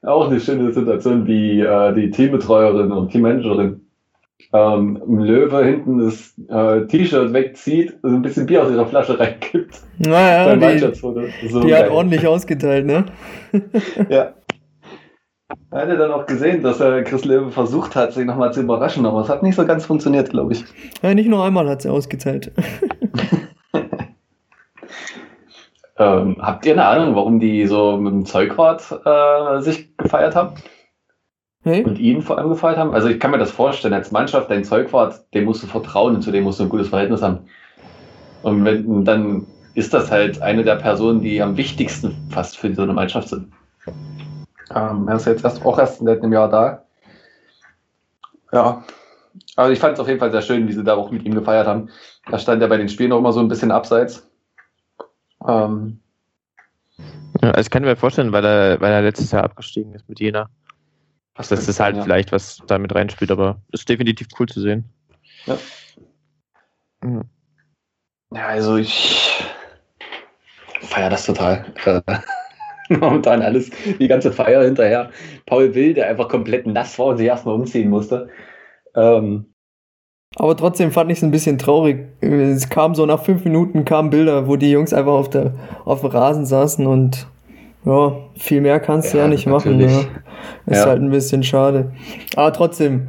[0.03, 3.86] Auch eine schöne Situation, wie äh, die Teambetreuerin und Teammanagerin
[4.53, 9.81] ähm, Löwe hinten das äh, T-Shirt wegzieht, so ein bisschen Bier aus ihrer Flasche reinkippt.
[9.99, 10.95] Naja, die.
[11.49, 13.05] So die hat ordentlich ausgeteilt, ne?
[14.09, 14.33] Ja.
[15.71, 19.05] Er hatte dann auch gesehen, dass er Chris Löwe versucht hat, sich nochmal zu überraschen,
[19.05, 20.65] aber es hat nicht so ganz funktioniert, glaube ich.
[21.01, 22.51] Ja, nicht nur einmal hat sie ausgeteilt.
[25.99, 30.53] Ähm, habt ihr eine Ahnung, warum die so mit dem Zeugwart äh, sich gefeiert haben?
[31.67, 31.83] Hey?
[31.83, 32.93] Und ihn vor allem gefeiert haben?
[32.93, 36.21] Also ich kann mir das vorstellen, als Mannschaft, dein Zeugwart, dem musst du vertrauen und
[36.21, 37.39] zu dem musst du ein gutes Verhältnis haben.
[38.43, 42.83] Und wenn, dann ist das halt eine der Personen, die am wichtigsten fast für so
[42.83, 43.51] eine Mannschaft sind.
[44.73, 46.83] Ähm, er ist jetzt erst, auch erst seit einem Jahr da.
[48.51, 48.83] Ja,
[49.55, 51.35] also ich fand es auf jeden Fall sehr schön, wie sie da auch mit ihm
[51.35, 51.89] gefeiert haben.
[52.29, 54.29] Da stand er bei den Spielen auch immer so ein bisschen abseits.
[55.47, 55.99] Ähm,
[57.41, 60.19] Ja, also ich kann mir vorstellen, weil er, weil er letztes Jahr abgestiegen ist mit
[60.19, 60.49] Jena.
[61.37, 62.03] Was Das ist halt ja.
[62.03, 64.85] vielleicht, was damit reinspielt, aber ist definitiv cool zu sehen.
[65.45, 65.57] Ja.
[67.03, 67.23] Mhm.
[68.33, 69.43] Ja, also ich
[70.81, 71.65] feiere das total.
[71.85, 72.01] Äh,
[72.89, 73.69] Momentan alles,
[73.99, 75.11] die ganze Feier hinterher.
[75.45, 78.29] Paul Will, der einfach komplett nass war und sich erstmal umziehen musste.
[78.95, 79.53] Ähm,
[80.37, 82.07] Aber trotzdem fand ich es ein bisschen traurig.
[82.21, 85.53] Es kam so nach fünf Minuten kamen Bilder, wo die Jungs einfach auf, der,
[85.85, 87.27] auf dem Rasen saßen und
[87.87, 89.77] ja, viel mehr kannst du Ja, ja nicht machen.
[89.77, 90.07] natürlich.
[90.65, 90.73] Ja.
[90.73, 91.91] Ist halt ein bisschen schade.
[92.35, 93.07] Aber trotzdem,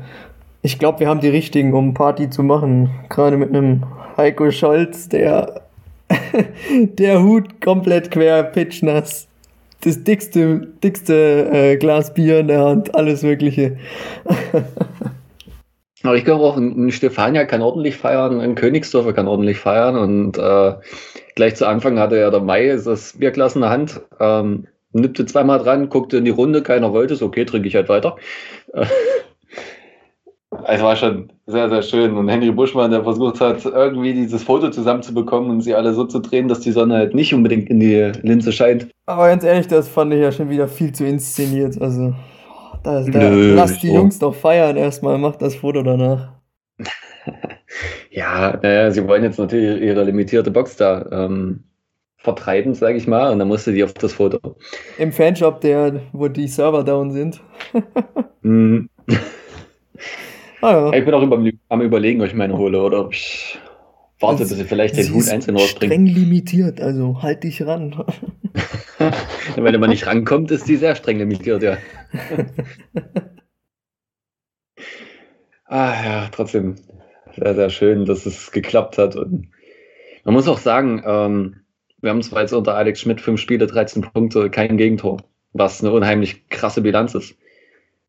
[0.62, 2.90] ich glaube, wir haben die richtigen, um Party zu machen.
[3.08, 3.82] Gerade mit einem
[4.16, 5.62] Heiko Scholz, der
[6.98, 9.26] der Hut komplett quer, pitchnass.
[9.82, 13.76] Das dickste, dickste äh, Glas Bier in der Hand, alles Mögliche.
[16.04, 20.38] Aber ich glaube auch, ein Stefania kann ordentlich feiern, ein Königsdorfer kann ordentlich feiern und
[20.38, 20.74] äh,
[21.34, 25.58] gleich zu Anfang hatte ja der Mai das Bierglas in der Hand, ähm, nippte zweimal
[25.58, 28.16] dran, guckte in die Runde, keiner wollte es, okay, trinke ich halt weiter.
[30.66, 32.16] Es war schon sehr, sehr schön.
[32.16, 36.20] Und Henry Buschmann, der versucht hat, irgendwie dieses Foto zusammenzubekommen und sie alle so zu
[36.20, 38.88] drehen, dass die Sonne halt nicht unbedingt in die Linse scheint.
[39.06, 41.80] Aber ganz ehrlich, das fand ich ja schon wieder viel zu inszeniert.
[41.80, 42.14] Also,
[42.88, 43.94] da, da Nö, lass die so.
[43.94, 46.32] Jungs doch feiern erstmal, macht das Foto danach.
[48.10, 51.64] ja, naja, sie wollen jetzt natürlich ihre limitierte Box da ähm,
[52.16, 54.56] vertreiben, sage ich mal, und dann musste die auf das Foto.
[54.98, 57.40] Im Fanshop, der, wo die Server down sind.
[58.42, 58.88] mhm.
[60.60, 60.92] Ah, ja.
[60.92, 63.58] Ich bin auch über, am überlegen, ob ich meine hole oder ob ich
[64.18, 65.92] warte, bis ich vielleicht den Hut einzeln rausbringe.
[65.92, 67.94] Streng limitiert, also halt dich ran.
[69.54, 71.78] Wenn man nicht rankommt, ist die sehr streng limitiert, ja.
[75.66, 76.76] ah ja, trotzdem
[77.36, 79.16] sehr, sehr schön, dass es geklappt hat.
[79.16, 79.48] Und
[80.24, 81.60] man muss auch sagen, ähm,
[82.00, 85.18] wir haben zwar jetzt unter Alex Schmidt fünf Spiele, 13 Punkte, kein Gegentor,
[85.52, 87.36] was eine unheimlich krasse Bilanz ist.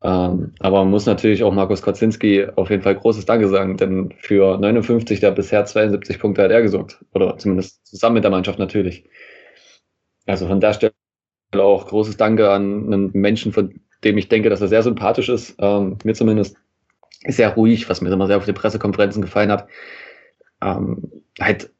[0.02, 4.14] Ähm, aber man muss natürlich auch Markus Kocinski auf jeden Fall großes Danke sagen, denn
[4.18, 7.04] für 59 der bisher 72 Punkte hat er gesorgt.
[7.12, 9.04] Oder zumindest zusammen mit der Mannschaft natürlich.
[10.26, 10.92] Also von der Stelle
[11.54, 15.56] auch großes Danke an einen Menschen, von dem ich denke, dass er sehr sympathisch ist.
[15.58, 16.56] Ähm, mir zumindest
[17.26, 19.68] sehr ruhig, was mir immer sehr auf den Pressekonferenzen gefallen hat.
[20.62, 21.70] Ähm, halt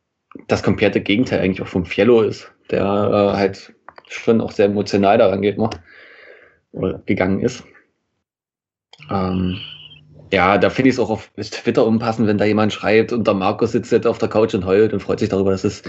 [0.48, 3.74] das komplette Gegenteil eigentlich auch vom Fiello ist, der äh, halt
[4.08, 5.70] schon auch sehr emotional daran geht, noch,
[6.72, 7.64] oder gegangen ist.
[9.10, 9.58] Ähm,
[10.32, 13.34] ja, da finde ich es auch auf Twitter unpassend, wenn da jemand schreibt und der
[13.34, 15.82] Markus sitzt jetzt auf der Couch und heult und freut sich darüber, dass es,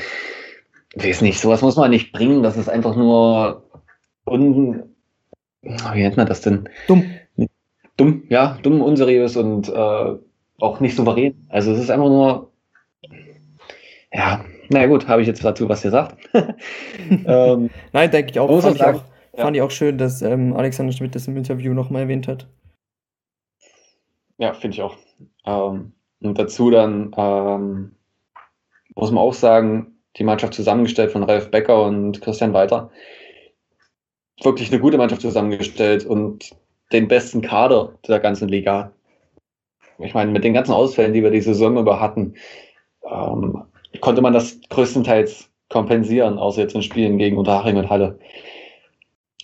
[0.95, 3.63] weiß nicht, sowas muss man nicht bringen, das ist einfach nur
[4.25, 4.84] un,
[5.62, 6.67] wie nennt man das denn?
[6.88, 7.04] Dumm.
[7.97, 10.15] Dumm, ja, dumm, unseriös und äh,
[10.60, 11.45] auch nicht souverän.
[11.49, 12.51] Also es ist einfach nur,
[14.12, 16.17] ja, naja gut, habe ich jetzt dazu was gesagt.
[17.10, 18.62] ähm, Nein, denke ich auch.
[18.62, 19.04] Fand, ich auch,
[19.36, 19.43] ja.
[19.43, 22.47] fand ich auch schön, dass ähm, Alexander Schmidt das im Interview nochmal erwähnt hat.
[24.38, 24.97] Ja, finde ich auch.
[25.45, 27.91] Ähm, und dazu dann ähm,
[28.95, 32.89] muss man auch sagen, die Mannschaft zusammengestellt von Ralf Becker und Christian Walter.
[34.43, 36.52] Wirklich eine gute Mannschaft zusammengestellt und
[36.91, 38.91] den besten Kader der ganzen Liga.
[40.00, 42.34] Ich meine, mit den ganzen Ausfällen, die wir die Saison über hatten,
[43.10, 43.63] ähm,
[44.02, 48.19] konnte man das größtenteils kompensieren, außer jetzt in Spielen gegen Unterhaching und Halle.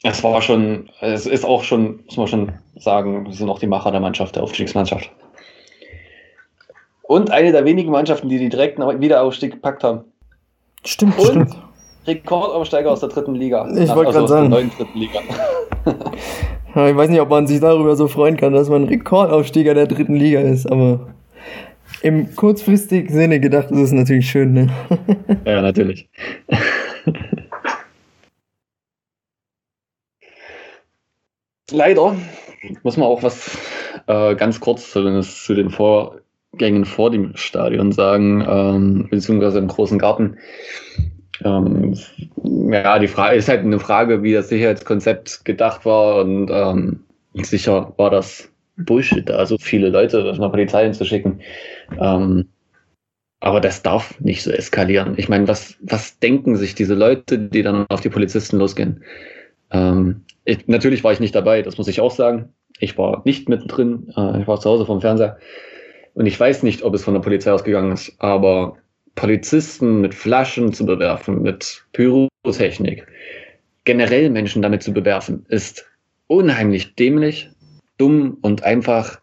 [0.03, 3.91] Es war schon, es ist auch schon, muss man schon sagen, sind auch die Macher
[3.91, 5.09] der Mannschaft, der Aufstiegsmannschaft.
[7.03, 10.05] Und eine der wenigen Mannschaften, die die direkten Wiederaufstieg gepackt haben.
[10.87, 11.57] Stimmt, Und stimmt.
[12.07, 13.67] Rekordaufsteiger aus der dritten Liga.
[13.75, 14.49] Ich wollte gerade sagen.
[14.49, 15.19] Der neuen dritten Liga.
[15.85, 20.15] ich weiß nicht, ob man sich darüber so freuen kann, dass man Rekordaufsteiger der dritten
[20.15, 21.13] Liga ist, aber
[22.01, 24.69] im kurzfristigen Sinne gedacht ist es natürlich schön, ne?
[25.45, 26.07] ja, natürlich.
[31.71, 32.15] Leider
[32.83, 33.57] muss man auch was
[34.07, 35.69] äh, ganz kurz zumindest zu den
[36.51, 40.37] Vorgängen vor dem Stadion sagen, ähm, beziehungsweise im großen Garten.
[41.43, 41.97] Ähm,
[42.71, 47.01] ja, die Frage ist halt eine Frage, wie das Sicherheitskonzept gedacht war und ähm,
[47.33, 51.41] sicher war das Bullshit, da so viele Leute durch eine Polizei hinzuschicken.
[51.99, 52.47] Ähm,
[53.39, 55.13] aber das darf nicht so eskalieren.
[55.17, 59.03] Ich meine, was, was denken sich diese Leute, die dann auf die Polizisten losgehen?
[59.71, 62.53] Ähm, ich, natürlich war ich nicht dabei, das muss ich auch sagen.
[62.79, 65.37] Ich war nicht mittendrin, äh, ich war zu Hause vom Fernseher.
[66.17, 68.75] Und ich weiß nicht, ob es von der Polizei ausgegangen ist, aber
[69.13, 73.05] Polizisten mit Flaschen zu bewerfen, mit Pyrotechnik,
[73.85, 75.85] generell Menschen damit zu bewerfen, ist
[76.25, 77.51] unheimlich dämlich,
[77.99, 79.21] dumm und einfach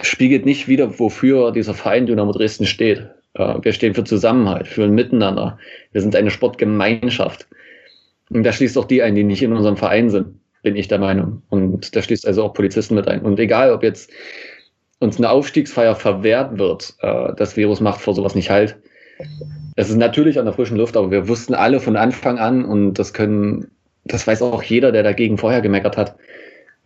[0.00, 3.08] spiegelt nicht wieder, wofür dieser Verein Dynamo Dresden steht.
[3.34, 5.60] Äh, wir stehen für Zusammenhalt, für ein Miteinander.
[5.92, 7.46] Wir sind eine Sportgemeinschaft.
[8.30, 10.98] Und da schließt auch die ein, die nicht in unserem Verein sind, bin ich der
[10.98, 11.42] Meinung.
[11.50, 13.22] Und da schließt also auch Polizisten mit ein.
[13.22, 14.10] Und egal, ob jetzt
[15.04, 18.76] uns eine Aufstiegsfeier verwehrt wird, äh, das Virus macht vor sowas nicht halt.
[19.76, 22.94] Es ist natürlich an der frischen Luft, aber wir wussten alle von Anfang an, und
[22.94, 23.68] das können,
[24.04, 26.16] das weiß auch jeder, der dagegen vorher gemeckert hat,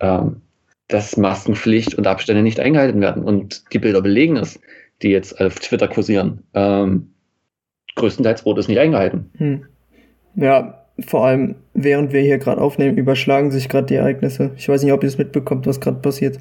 [0.01, 0.43] ähm,
[0.89, 3.23] dass Maskenpflicht und Abstände nicht eingehalten werden.
[3.23, 4.59] Und die Bilder belegen es,
[5.03, 6.43] die jetzt auf Twitter kursieren.
[6.55, 7.11] Ähm,
[7.95, 9.31] größtenteils wurde es nicht eingehalten.
[9.37, 9.65] Hm.
[10.35, 14.53] Ja, vor allem während wir hier gerade aufnehmen, überschlagen sich gerade die Ereignisse.
[14.57, 16.39] Ich weiß nicht, ob ihr es mitbekommt, was gerade passiert.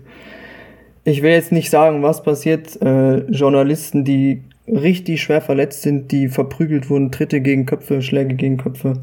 [1.07, 2.81] Ich will jetzt nicht sagen, was passiert.
[2.81, 8.57] Äh, Journalisten, die richtig schwer verletzt sind, die verprügelt wurden, Tritte gegen Köpfe, Schläge gegen
[8.57, 9.01] Köpfe.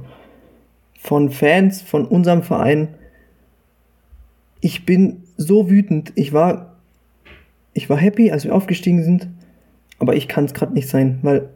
[0.98, 2.88] Von Fans, von unserem Verein.
[4.60, 6.12] Ich bin so wütend.
[6.14, 6.74] Ich war
[7.72, 9.28] ich war happy, als wir aufgestiegen sind,
[9.98, 11.48] aber ich kann es gerade nicht sein, weil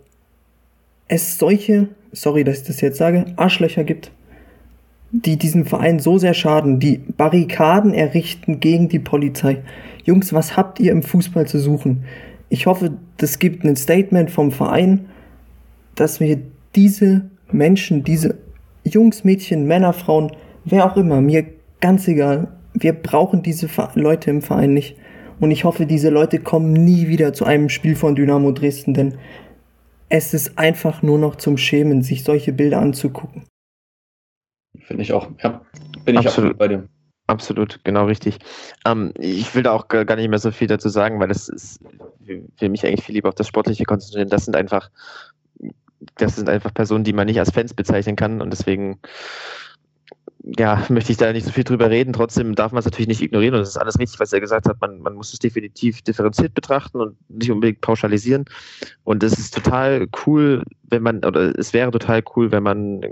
[1.08, 4.10] es solche, sorry, dass ich das jetzt sage, Arschlöcher gibt,
[5.10, 9.62] die diesem Verein so sehr schaden, die Barrikaden errichten gegen die Polizei.
[10.04, 12.04] Jungs, was habt ihr im Fußball zu suchen?
[12.48, 15.06] Ich hoffe, das gibt ein Statement vom Verein,
[15.94, 16.38] dass wir
[16.74, 18.36] diese Menschen, diese
[18.84, 20.32] Jungs, Mädchen, Männer, Frauen,
[20.64, 21.46] wer auch immer, mir
[21.80, 24.96] ganz egal, wir brauchen diese Leute im Verein nicht.
[25.40, 29.14] Und ich hoffe, diese Leute kommen nie wieder zu einem Spiel von Dynamo Dresden, denn
[30.08, 33.44] es ist einfach nur noch zum Schämen, sich solche Bilder anzugucken.
[34.88, 35.28] Finde ich auch.
[35.42, 35.60] Ja,
[36.06, 36.88] bin ich absolut bei dir.
[37.26, 38.38] Absolut, genau richtig.
[38.86, 41.80] Ähm, ich will da auch gar nicht mehr so viel dazu sagen, weil das ist,
[42.24, 44.30] will mich eigentlich viel lieber auf das Sportliche konzentrieren.
[44.30, 44.90] Das sind einfach,
[46.16, 48.98] das sind einfach Personen, die man nicht als Fans bezeichnen kann und deswegen
[50.56, 52.14] ja, möchte ich da nicht so viel drüber reden.
[52.14, 54.66] Trotzdem darf man es natürlich nicht ignorieren und das ist alles richtig, was er gesagt
[54.66, 54.80] hat.
[54.80, 58.46] Man, man muss es definitiv differenziert betrachten und nicht unbedingt pauschalisieren.
[59.04, 63.02] Und es ist total cool, wenn man, oder es wäre total cool, wenn man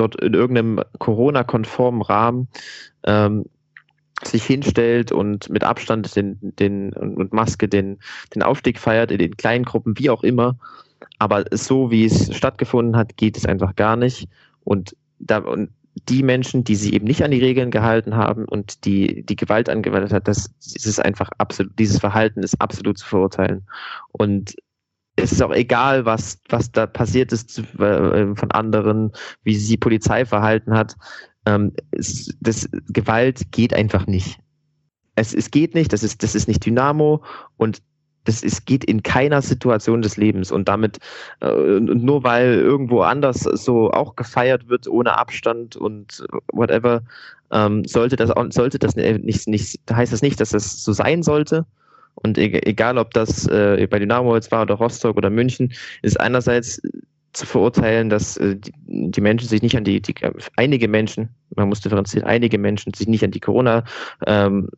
[0.00, 2.48] dort in irgendeinem Corona-konformen Rahmen
[3.04, 3.44] ähm,
[4.24, 7.98] sich hinstellt und mit Abstand den, den und Maske den,
[8.34, 10.56] den Aufstieg feiert, in den kleinen Gruppen, wie auch immer.
[11.18, 14.28] Aber so wie es stattgefunden hat, geht es einfach gar nicht.
[14.64, 15.70] Und da, und
[16.08, 19.68] die Menschen, die sich eben nicht an die Regeln gehalten haben und die die Gewalt
[19.68, 23.66] angewendet hat, das, das ist einfach absolut, dieses Verhalten ist absolut zu verurteilen.
[24.12, 24.54] Und
[25.20, 30.24] es ist auch egal, was, was da passiert ist äh, von anderen, wie die Polizei
[30.24, 30.96] verhalten hat.
[31.46, 34.38] Ähm, es, das, Gewalt geht einfach nicht.
[35.14, 37.22] Es, es geht nicht, das ist, das ist nicht Dynamo
[37.56, 37.82] und
[38.24, 40.98] das ist, geht in keiner Situation des Lebens und damit
[41.40, 47.02] äh, nur weil irgendwo anders so auch gefeiert wird ohne Abstand und whatever
[47.50, 51.64] ähm, sollte das sollte das nicht, nicht heißt das nicht, dass das so sein sollte
[52.14, 56.20] und e egal ob das äh, bei Dynamo jetzt war oder Rostock oder München ist
[56.20, 56.80] einerseits
[57.32, 60.14] zu verurteilen, dass äh, die, Menschen sich nicht an die, die
[60.56, 63.84] einige Menschen man muss differenzieren einige Menschen sich nicht an die Corona
[64.26, 64.68] ähm,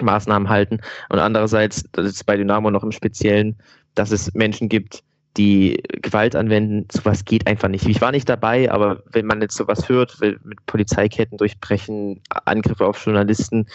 [0.00, 0.80] Maßnahmen halten.
[1.08, 3.56] Und andererseits, das ist bei Dynamo noch im Speziellen,
[3.94, 5.02] dass es Menschen gibt,
[5.36, 7.86] die Gewalt anwenden, sowas geht einfach nicht.
[7.86, 13.04] Ich war nicht dabei, aber wenn man jetzt sowas hört, mit Polizeiketten durchbrechen, Angriffe auf
[13.04, 13.66] Journalisten,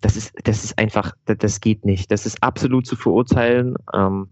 [0.00, 2.10] das ist, das ist einfach, das geht nicht.
[2.12, 3.74] Das ist absolut zu verurteilen.
[3.92, 4.28] Ähm,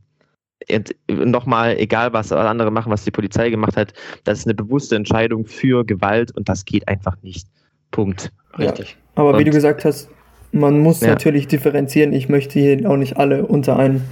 [1.09, 3.93] Nochmal, egal was andere machen, was die Polizei gemacht hat,
[4.25, 7.47] das ist eine bewusste Entscheidung für Gewalt und das geht einfach nicht.
[7.91, 8.33] Punkt.
[8.59, 8.97] Richtig.
[9.17, 10.09] Ja, aber und, wie du gesagt hast,
[10.53, 11.09] man muss ja.
[11.09, 12.13] natürlich differenzieren.
[12.13, 14.03] Ich möchte hier auch nicht alle unter einen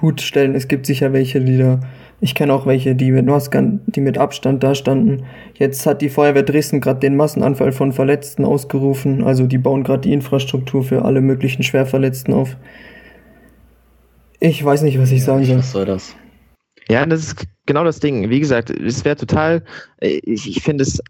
[0.00, 0.54] Hut stellen.
[0.54, 1.80] Es gibt sicher welche, die da.
[2.20, 3.26] Ich kenne auch welche, die mit,
[3.86, 5.24] die mit Abstand da standen.
[5.54, 9.24] Jetzt hat die Feuerwehr Dresden gerade den Massenanfall von Verletzten ausgerufen.
[9.24, 12.56] Also die bauen gerade die Infrastruktur für alle möglichen Schwerverletzten auf.
[14.38, 15.58] Ich weiß nicht, was ich ja, sagen soll.
[15.58, 16.16] Was soll das?
[16.88, 18.28] Ja, das ist genau das Ding.
[18.28, 19.62] Wie gesagt, es wäre total,
[20.00, 21.00] ich, ich finde es,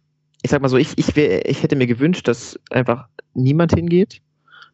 [0.43, 4.21] ich sag mal so, ich, ich, wär, ich hätte mir gewünscht, dass einfach niemand hingeht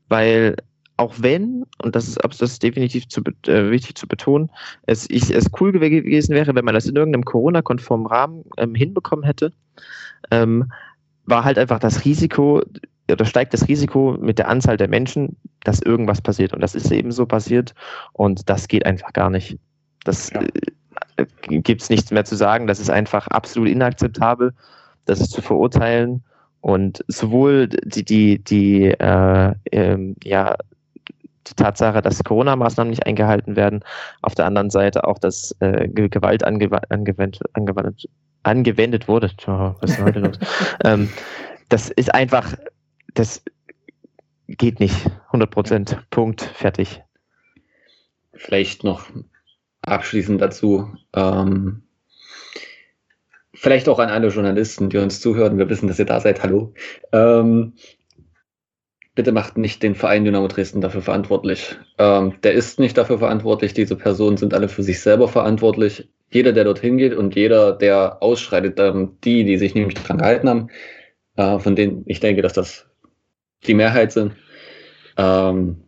[0.09, 0.57] weil
[0.97, 4.51] auch wenn, und das ist, das ist definitiv zu, äh, wichtig zu betonen,
[4.87, 9.25] es, ich, es cool gewesen wäre, wenn man das in irgendeinem Corona-konformen Rahmen ähm, hinbekommen
[9.25, 9.53] hätte,
[10.31, 10.71] ähm,
[11.27, 12.63] war halt einfach das Risiko,
[13.11, 16.53] oder steigt das Risiko mit der Anzahl der Menschen, dass irgendwas passiert.
[16.55, 17.75] Und das ist eben so passiert
[18.13, 19.59] und das geht einfach gar nicht.
[20.05, 20.43] Das ja.
[21.17, 22.67] äh, gibt es nichts mehr zu sagen.
[22.67, 24.55] Das ist einfach absolut inakzeptabel.
[25.05, 26.25] Das ist zu verurteilen.
[26.61, 30.57] Und sowohl die, die, die, äh, ähm, ja,
[31.49, 33.85] die Tatsache, dass Corona-Maßnahmen nicht eingehalten werden,
[34.23, 38.05] auf der anderen Seite auch, dass äh, Gewalt angew angewendet, angewendet,
[38.43, 39.31] angewendet wurde.
[39.47, 40.39] was ist heute los?
[40.85, 41.09] ähm,
[41.69, 42.55] das ist einfach,
[43.15, 43.43] das
[44.49, 45.07] geht nicht.
[45.27, 45.99] 100 Prozent.
[46.11, 46.43] Punkt.
[46.43, 47.03] Fertig.
[48.33, 49.07] Vielleicht noch
[49.83, 50.95] abschließend dazu.
[51.15, 51.83] Ähm,
[53.55, 55.59] vielleicht auch an alle Journalisten, die uns zuhören.
[55.59, 56.43] Wir wissen, dass ihr da seid.
[56.43, 56.75] Hallo.
[57.13, 57.75] Ähm,
[59.17, 61.77] bitte macht nicht den Verein Dynamo Dresden dafür verantwortlich.
[61.99, 63.75] Ähm, der ist nicht dafür verantwortlich.
[63.75, 66.09] Diese Personen sind alle für sich selber verantwortlich.
[66.31, 70.49] Jeder, der dorthin geht und jeder, der ausschreitet, ähm, die, die sich nämlich dran gehalten
[70.49, 70.69] haben,
[71.37, 72.87] äh, von denen ich denke, dass das
[73.67, 74.33] die Mehrheit sind,
[75.17, 75.85] ähm,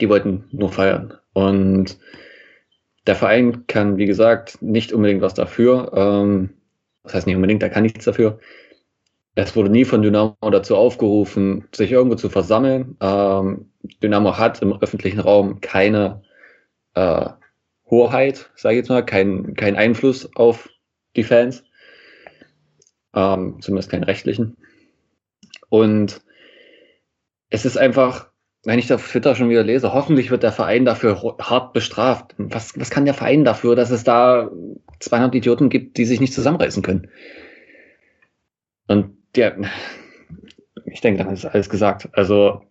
[0.00, 1.14] die wollten nur feiern.
[1.32, 1.96] Und
[3.06, 5.92] der Verein kann, wie gesagt, nicht unbedingt was dafür.
[5.94, 6.50] Ähm,
[7.04, 8.40] das heißt nicht unbedingt, er kann nichts dafür.
[9.36, 12.96] Es wurde nie von Dynamo dazu aufgerufen, sich irgendwo zu versammeln.
[13.00, 13.70] Ähm,
[14.02, 16.22] Dynamo hat im öffentlichen Raum keine
[16.94, 17.28] äh,
[17.88, 20.70] Hoheit, sage ich jetzt mal, keinen kein Einfluss auf
[21.16, 21.64] die Fans.
[23.14, 24.56] Ähm, zumindest keinen rechtlichen.
[25.68, 26.22] Und
[27.50, 28.30] es ist einfach
[28.66, 32.34] wenn ich auf Twitter schon wieder lese, hoffentlich wird der Verein dafür hart bestraft.
[32.36, 34.50] Was, was kann der Verein dafür, dass es da
[34.98, 37.08] 200 Idioten gibt, die sich nicht zusammenreißen können?
[38.88, 39.56] Und der,
[40.86, 42.08] ich denke, dann ist alles gesagt.
[42.12, 42.62] Also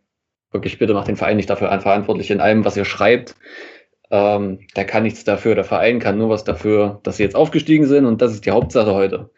[0.51, 3.35] wirklich bitte macht den Verein nicht dafür verantwortlich in allem, was ihr schreibt.
[4.11, 5.55] Ähm, der kann nichts dafür.
[5.55, 8.51] Der Verein kann nur was dafür, dass sie jetzt aufgestiegen sind und das ist die
[8.51, 9.29] Hauptsache heute.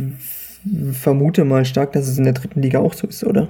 [0.93, 3.49] vermute mal stark, dass es in der dritten Liga auch so ist, oder?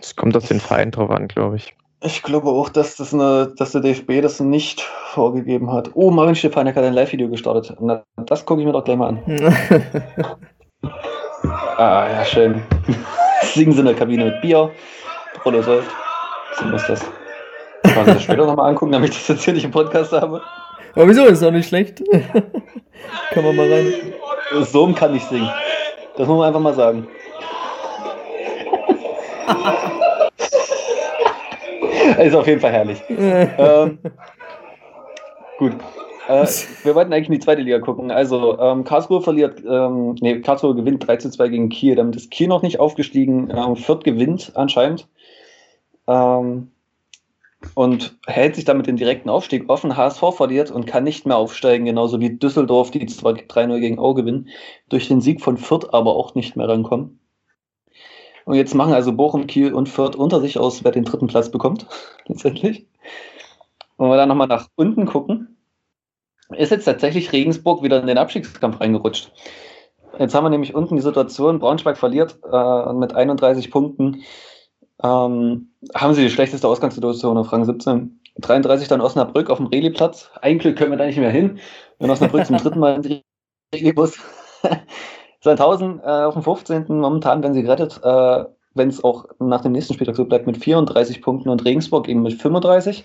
[0.00, 1.74] Es kommt auf den Verein drauf an, glaube ich.
[2.00, 5.90] Ich glaube auch, dass, das eine, dass der DFB das nicht vorgegeben hat.
[5.94, 7.74] Oh, Marvin Stefanik hat ein Live-Video gestartet.
[7.80, 9.22] Na, das gucke ich mir doch gleich mal an.
[11.42, 12.62] Ah, ja, schön.
[13.54, 14.70] Singen sie in der Kabine mit Bier.
[15.44, 15.90] Rollo säuft.
[16.56, 17.00] So muss das.
[17.84, 20.12] Kann man sich das später nochmal angucken, damit ich das jetzt hier nicht im Podcast
[20.12, 20.42] habe.
[20.94, 22.02] aber wieso, ist doch nicht schlecht.
[23.30, 23.92] Kann man mal rein.
[24.50, 25.50] So kann ich singen.
[26.16, 27.06] Das muss man einfach mal sagen.
[32.18, 33.02] Ist auf jeden Fall herrlich.
[33.08, 33.98] ähm,
[35.58, 35.72] gut.
[36.28, 36.46] Äh,
[36.82, 38.10] wir wollten eigentlich in die zweite Liga gucken.
[38.10, 41.96] Also, ähm, Karlsruhe verliert, ähm, nee, Karlsruhe gewinnt 3 zu 2 gegen Kiel.
[41.96, 43.50] Damit ist Kiel noch nicht aufgestiegen.
[43.54, 45.08] Ähm, Fürth gewinnt anscheinend.
[46.06, 46.70] Ähm,
[47.74, 49.96] und hält sich damit den direkten Aufstieg offen.
[49.96, 54.14] HSV verliert und kann nicht mehr aufsteigen, genauso wie Düsseldorf, die zwar 3-0 gegen Au
[54.14, 54.48] gewinnen,
[54.88, 57.20] durch den Sieg von Fürth aber auch nicht mehr rankommen.
[58.44, 61.50] Und jetzt machen also Bochum, Kiel und Fürth unter sich aus, wer den dritten Platz
[61.50, 61.86] bekommt,
[62.26, 62.86] letztendlich.
[63.96, 65.58] Und wenn wir dann nochmal nach unten gucken,
[66.56, 69.32] ist jetzt tatsächlich Regensburg wieder in den Abstiegskampf reingerutscht.
[70.18, 74.22] Jetzt haben wir nämlich unten die Situation, Braunschweig verliert äh, mit 31 Punkten.
[75.02, 78.20] Ähm, haben sie die schlechteste Ausgangssituation auf Rang 17.
[78.40, 80.30] 33 dann Osnabrück auf dem Reli-Platz.
[80.40, 81.58] Ein Glück können wir da nicht mehr hin,
[81.98, 83.22] wenn Osnabrück zum dritten Mal in die
[83.74, 84.18] Reli muss.
[85.40, 86.86] Sandhausen äh, auf dem 15.
[86.88, 90.56] Momentan werden sie gerettet, äh, wenn es auch nach dem nächsten Spieltag so bleibt mit
[90.56, 93.04] 34 Punkten und Regensburg eben mit 35.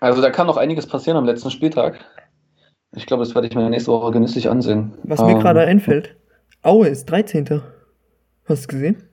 [0.00, 2.04] Also da kann noch einiges passieren am letzten Spieltag.
[2.96, 4.94] Ich glaube, das werde ich mir nächste Woche genüsslich ansehen.
[5.02, 6.16] Was mir Ähm, gerade einfällt,
[6.62, 7.62] Aue ist 13.
[8.44, 9.08] Hast du gesehen?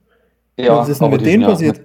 [0.56, 1.80] Ja, Was ist denn mit denen ja- passiert?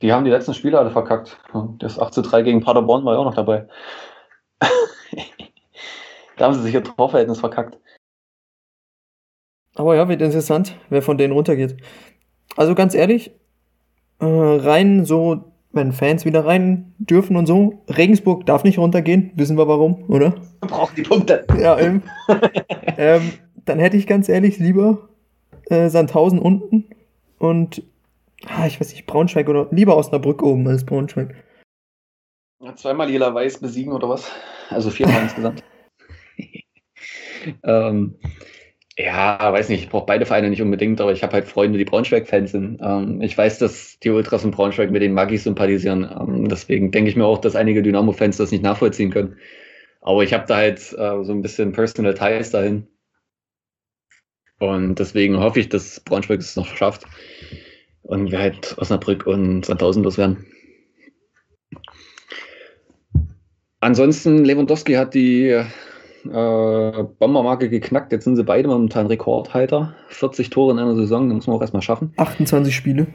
[0.00, 1.38] Die haben die letzten Spiele alle verkackt.
[1.80, 3.66] Das 8 zu 3 gegen Paderborn war ja auch noch dabei.
[6.36, 7.78] da haben sie sich ihr Torverhältnis verkackt.
[9.74, 11.76] Aber ja, wird interessant, wer von denen runtergeht.
[12.56, 13.32] Also ganz ehrlich,
[14.20, 19.58] äh, rein so, wenn Fans wieder rein dürfen und so, Regensburg darf nicht runtergehen, wissen
[19.58, 20.34] wir warum, oder?
[20.60, 21.44] Wir brauchen die Punkte.
[21.60, 22.02] Ja, ähm,
[22.96, 23.32] ähm,
[23.64, 25.08] dann hätte ich ganz ehrlich lieber
[25.70, 26.84] äh, Sandhausen unten
[27.38, 27.82] und,
[28.46, 31.34] ah, ich weiß nicht, Braunschweig oder lieber Osnabrück oben als Braunschweig.
[32.76, 34.30] Zweimal lila weiß besiegen oder was?
[34.70, 35.62] Also viermal insgesamt.
[37.62, 38.16] ähm,
[38.98, 41.84] ja, weiß nicht, ich brauche beide Vereine nicht unbedingt, aber ich habe halt Freunde, die
[41.84, 42.80] Braunschweig-Fans sind.
[42.82, 46.02] Ähm, ich weiß, dass die Ultras in Braunschweig mit den Magis sympathisieren.
[46.02, 49.36] Ähm, deswegen denke ich mir auch, dass einige Dynamo-Fans das nicht nachvollziehen können.
[50.00, 52.88] Aber ich habe da halt äh, so ein bisschen Personal Ties dahin.
[54.58, 57.04] Und deswegen hoffe ich, dass Braunschweig es noch schafft.
[58.02, 60.46] Und wir halt Osnabrück und Sandhausen loswerden.
[63.80, 65.64] Ansonsten, Lewandowski hat die äh,
[66.24, 68.12] Bombermarke geknackt.
[68.12, 69.94] Jetzt sind sie beide momentan Rekordhalter.
[70.08, 72.12] 40 Tore in einer Saison, das muss man auch erstmal schaffen.
[72.16, 73.06] 28 Spiele.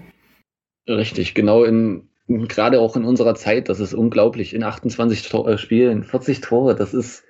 [0.88, 4.54] Richtig, genau in, gerade auch in unserer Zeit, das ist unglaublich.
[4.54, 7.24] In 28 Tor äh, Spielen, 40 Tore, das ist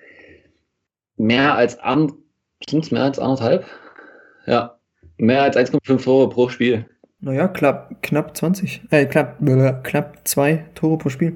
[1.17, 2.13] mehr als an,
[2.67, 3.65] sind's mehr als anderthalb?
[4.45, 4.77] Ja,
[5.17, 6.85] mehr als 1,5 Tore pro Spiel.
[7.21, 8.81] Naja, knapp, knapp 20.
[8.91, 9.37] Äh, knapp,
[9.83, 11.35] knapp zwei Tore pro Spiel.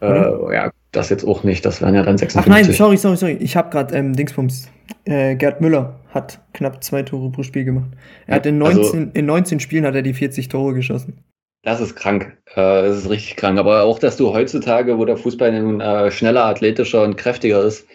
[0.00, 2.48] Äh, ja, das jetzt auch nicht, das wären ja dann Ach 56.
[2.52, 3.32] nein, sorry, sorry, sorry.
[3.40, 4.68] Ich habe gerade ähm, Dingsbums.
[5.04, 7.90] Äh, Gerd Müller hat knapp zwei Tore pro Spiel gemacht.
[8.26, 11.24] Er hat in Also- 19, in 19 Spielen hat er die 40 Tore geschossen.
[11.62, 12.36] Das ist krank.
[12.54, 13.58] Äh, das ist richtig krank.
[13.58, 17.86] Aber auch, dass du heutzutage, wo der Fußball nun äh, schneller, athletischer und kräftiger ist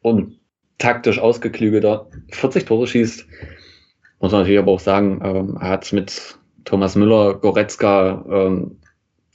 [0.00, 0.38] und
[0.78, 3.26] taktisch ausgeklügelter, 40 Tore schießt,
[4.20, 8.78] muss man natürlich aber auch sagen, ähm, er hat mit Thomas Müller, Goretzka, ähm,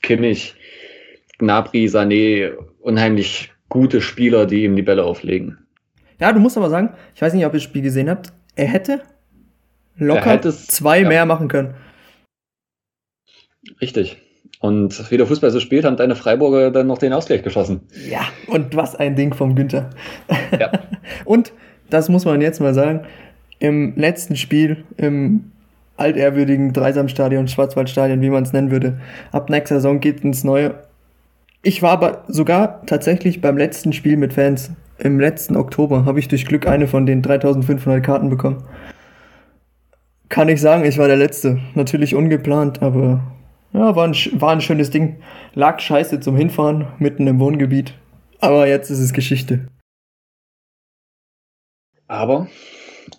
[0.02, 0.56] Kimmich,
[1.38, 5.58] Gnabry, Sané, unheimlich gute Spieler, die ihm die Bälle auflegen.
[6.20, 8.68] Ja, du musst aber sagen, ich weiß nicht, ob ihr das Spiel gesehen habt, er
[8.68, 9.02] hätte
[9.96, 11.08] locker Er hätte es- zwei ja.
[11.08, 11.76] mehr machen können.
[13.82, 14.18] Richtig.
[14.60, 17.82] Und wie der Fußball so spielt, haben deine Freiburger dann noch den Ausgleich geschossen.
[18.10, 19.90] Ja, und was ein Ding vom Günther.
[20.60, 20.72] Ja.
[21.26, 21.54] und,
[21.90, 23.02] das muss man jetzt mal sagen,
[23.60, 25.52] im letzten Spiel im
[25.98, 29.00] altehrwürdigen Dreisamstadion, Schwarzwaldstadion, wie man es nennen würde,
[29.32, 30.76] ab nächster Saison geht ins Neue.
[31.62, 34.72] Ich war aber sogar tatsächlich beim letzten Spiel mit Fans.
[34.98, 38.64] Im letzten Oktober habe ich durch Glück eine von den 3500 Karten bekommen.
[40.30, 41.60] Kann ich sagen, ich war der Letzte.
[41.74, 43.22] Natürlich ungeplant, aber
[43.74, 45.22] ja, war ein, war ein schönes Ding.
[45.54, 47.94] Lag scheiße zum Hinfahren, mitten im Wohngebiet.
[48.40, 49.68] Aber jetzt ist es Geschichte.
[52.08, 52.48] Aber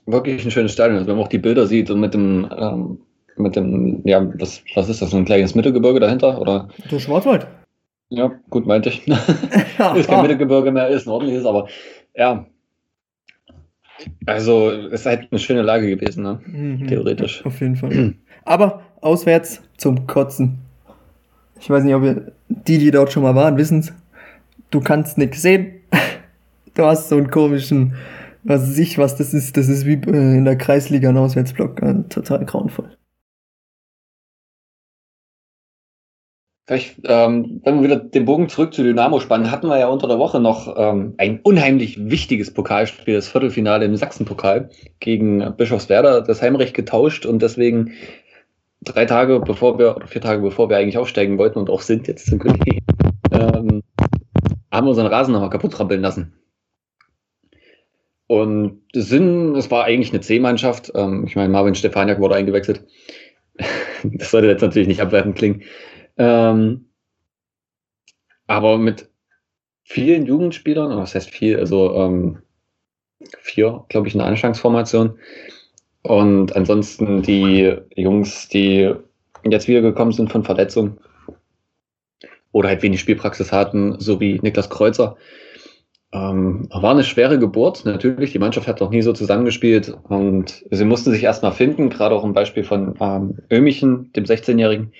[0.07, 0.97] wirklich ein schönes Stadion.
[0.99, 2.99] Also wenn man auch die Bilder sieht und mit dem, ähm,
[3.37, 6.41] mit dem, ja, was, was ist das, ein kleines Mittelgebirge dahinter?
[6.41, 7.47] Oder Der Schwarzwald.
[8.09, 9.07] ja, gut meinte ich.
[9.97, 10.23] Ist kein.
[10.23, 11.69] Mittelgebirge mehr, ist ein ordentliches, aber
[12.15, 12.47] ja.
[14.27, 16.41] Also es ist halt eine schöne Lage gewesen, ne?
[16.47, 16.89] Mhm.
[16.89, 17.45] Theoretisch.
[17.45, 18.15] Auf jeden Fall.
[18.45, 20.59] Aber auswärts zum Kotzen.
[21.61, 23.93] Ich weiß nicht, ob ihr, die, die dort schon mal waren, wissen's.
[24.71, 25.81] Du kannst nix sehen.
[26.75, 27.97] Du hast so einen komischen,
[28.45, 29.57] was weiß ich, was das ist.
[29.57, 31.83] Das ist wie äh, in der Kreisliga ein Auswärtsblock.
[31.83, 32.97] Äh, total grauenvoll.
[36.71, 40.07] Vielleicht, ähm, wenn wir wieder den Bogen zurück zu Dynamo spannen, hatten wir ja unter
[40.07, 44.71] der Woche noch ähm, ein unheimlich wichtiges Pokalspiel, das Viertelfinale im Sachsenpokal
[45.01, 47.91] gegen Bischofswerda, das Heimrecht getauscht und deswegen
[48.83, 52.09] drei Tage bevor wir, oder vier Tage bevor wir eigentlich aufsteigen wollten und auch sind
[52.09, 52.57] jetzt zum Glück,
[53.33, 53.83] ähm,
[54.71, 56.35] haben wir unseren Rasen nochmal kaputt trampeln lassen.
[58.27, 60.93] Und Sinn, es war eigentlich eine C-Mannschaft.
[60.95, 62.87] Ähm, ich meine, Marvin Stefaniak wurde eingewechselt.
[64.05, 65.63] das sollte jetzt natürlich nicht abwertend klingen.
[66.17, 66.87] Ähm,
[68.47, 69.11] aber mit
[69.83, 72.43] vielen Jugendspielern, was heißt viel, also ähm,
[73.41, 75.19] vier, glaube ich, in der Anfangsformation.
[76.03, 78.93] Und ansonsten die Jungs, die
[79.45, 80.99] jetzt wiedergekommen sind von Verletzung
[82.53, 85.17] oder halt wenig Spielpraxis hatten, so wie Niklas Kreuzer.
[86.13, 87.85] Ähm, war eine schwere Geburt.
[87.85, 92.15] Natürlich, die Mannschaft hat noch nie so zusammengespielt und sie mussten sich erstmal finden, gerade
[92.15, 94.93] auch im Beispiel von ähm, Ömichen, dem 16-Jährigen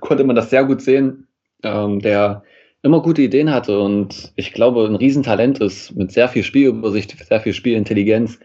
[0.00, 1.26] konnte man das sehr gut sehen,
[1.62, 2.42] ähm, der
[2.82, 7.40] immer gute Ideen hatte und ich glaube, ein Riesentalent ist mit sehr viel Spielübersicht, sehr
[7.40, 8.38] viel Spielintelligenz,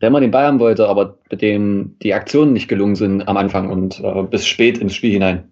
[0.00, 3.36] der immer den Ball haben wollte, aber mit dem die Aktionen nicht gelungen sind am
[3.36, 5.50] Anfang und äh, bis spät ins Spiel hinein.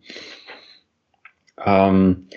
[1.64, 2.28] Ähm,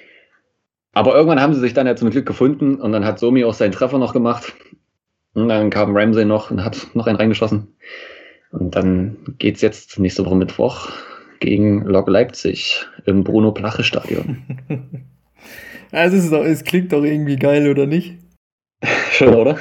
[0.93, 3.53] aber irgendwann haben sie sich dann ja zum Glück gefunden und dann hat Somi auch
[3.53, 4.53] seinen Treffer noch gemacht.
[5.34, 7.68] Und dann kam Ramsey noch und hat noch einen reingeschossen.
[8.51, 10.89] Und dann geht's jetzt nächste Woche Mittwoch
[11.39, 14.43] gegen Lok Leipzig im Bruno Plache Stadion.
[15.91, 18.20] Ja, es, ist doch, es klingt doch irgendwie geil, oder nicht?
[19.12, 19.57] Schön, oder?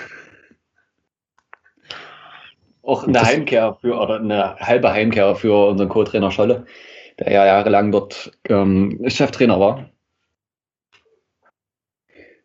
[2.88, 6.64] Auch eine Heimkehr für, oder eine halbe Heimkehr für unseren Co-Trainer Scholle,
[7.18, 9.90] der ja jahrelang dort ähm, Cheftrainer war.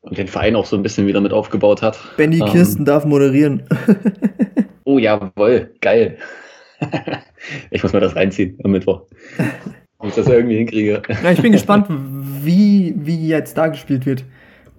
[0.01, 1.97] Und den Verein auch so ein bisschen wieder mit aufgebaut hat.
[2.17, 3.63] Benny Ähm, Kirsten darf moderieren.
[4.85, 6.17] Oh, jawohl, geil.
[7.71, 9.03] ich muss mir das reinziehen am Mittwoch.
[9.97, 11.01] Ob ich das irgendwie hinkriege.
[11.23, 14.25] Ja, ich bin gespannt, wie, wie jetzt da gespielt wird.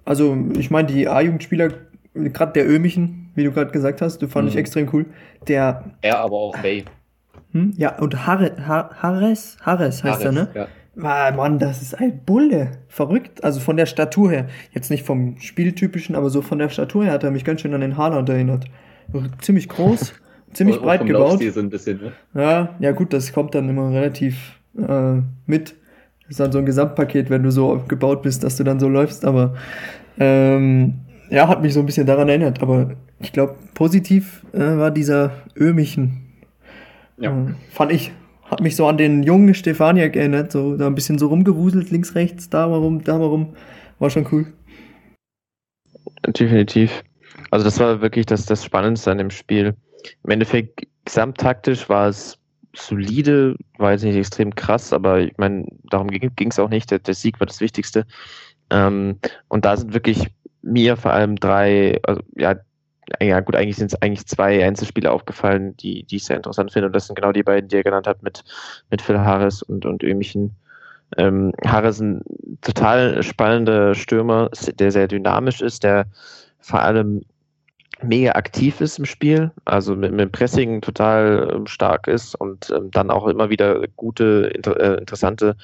[0.05, 1.69] Also, ich meine, die A-Jugendspieler,
[2.13, 4.59] gerade der Ömichen, wie du gerade gesagt hast, du fand ich Mhm.
[4.59, 5.05] extrem cool.
[5.47, 6.85] Der, Er aber auch Bay.
[7.51, 10.47] hm, ja, und Harre, Har, Harres, Harres heißt er, ne?
[10.53, 10.67] Ja.
[11.03, 12.71] Ah, Mann, das ist ein Bulle.
[12.87, 13.43] Verrückt.
[13.43, 14.47] Also von der Statur her.
[14.71, 17.73] Jetzt nicht vom Spieltypischen, aber so von der Statur her hat er mich ganz schön
[17.73, 18.63] an den Haaland erinnert.
[19.41, 20.13] Ziemlich groß,
[20.53, 21.41] ziemlich breit vom gebaut.
[21.53, 22.11] So ein bisschen, ne?
[22.33, 25.15] Ja, ja gut, das kommt dann immer relativ äh,
[25.45, 25.75] mit.
[26.21, 28.87] Das ist dann so ein Gesamtpaket, wenn du so gebaut bist, dass du dann so
[28.87, 29.25] läufst.
[29.25, 29.53] Aber
[30.17, 30.95] ähm,
[31.29, 32.61] ja, hat mich so ein bisschen daran erinnert.
[32.61, 36.33] Aber ich glaube, positiv äh, war dieser Ömichen.
[37.17, 37.31] Ja.
[37.31, 38.11] Äh, fand ich.
[38.43, 40.51] Hat mich so an den jungen Stefaniak erinnert.
[40.51, 43.55] So da ein bisschen so rumgewuselt, links, rechts, da mal rum, da mal rum.
[43.97, 44.53] War schon cool.
[46.27, 47.03] Definitiv.
[47.49, 49.75] Also das war wirklich das, das Spannendste an dem Spiel.
[50.23, 52.37] Im Endeffekt, gesamttaktisch war es
[52.75, 56.91] solide, war jetzt nicht extrem krass, aber ich meine, darum ging es auch nicht.
[56.91, 58.05] Der, der Sieg war das Wichtigste.
[58.69, 60.27] Ähm, und da sind wirklich
[60.65, 62.55] mir vor allem drei, also ja,
[63.21, 66.87] ja gut, eigentlich sind es eigentlich zwei Einzelspiele aufgefallen, die, die ich sehr interessant finde.
[66.87, 68.43] Und das sind genau die beiden, die er genannt hat, mit,
[68.89, 70.55] mit Phil Harris und, und Ömichen.
[71.17, 72.21] Ähm, Harris ist ein
[72.61, 74.49] total spannender Stürmer,
[74.79, 76.07] der sehr dynamisch ist, der
[76.59, 77.21] vor allem
[78.05, 82.91] mega aktiv ist im Spiel, also mit, mit Pressing total ähm, stark ist und ähm,
[82.91, 85.55] dann auch immer wieder gute, inter, äh, interessante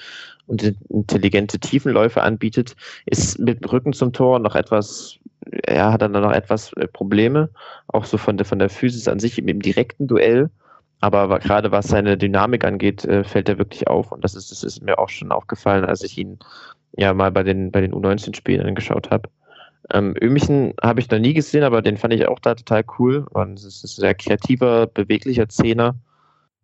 [0.47, 2.75] und intelligente Tiefenläufe anbietet,
[3.05, 5.19] ist mit dem Rücken zum Tor noch etwas,
[5.63, 7.49] er hat dann noch etwas äh, Probleme,
[7.87, 10.49] auch so von der, von der Physis an sich im direkten Duell.
[11.03, 14.11] Aber gerade was seine Dynamik angeht, äh, fällt er wirklich auf.
[14.11, 16.37] Und das ist, das ist mir auch schon aufgefallen, als ich ihn
[16.95, 19.27] ja mal bei den, bei den U19-Spielen angeschaut habe.
[19.89, 23.25] Ähm, Ömichen habe ich noch nie gesehen, aber den fand ich auch da total cool.
[23.31, 25.95] Und es ist ein sehr kreativer, beweglicher Zehner,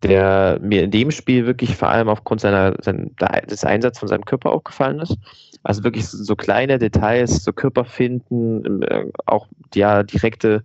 [0.02, 3.14] der mir in dem Spiel wirklich vor allem aufgrund seiner, sein,
[3.50, 5.16] des Einsatzes von seinem Körper aufgefallen ist.
[5.64, 10.64] Also wirklich so, so kleine Details, so Körperfinden, äh, auch ja direkte,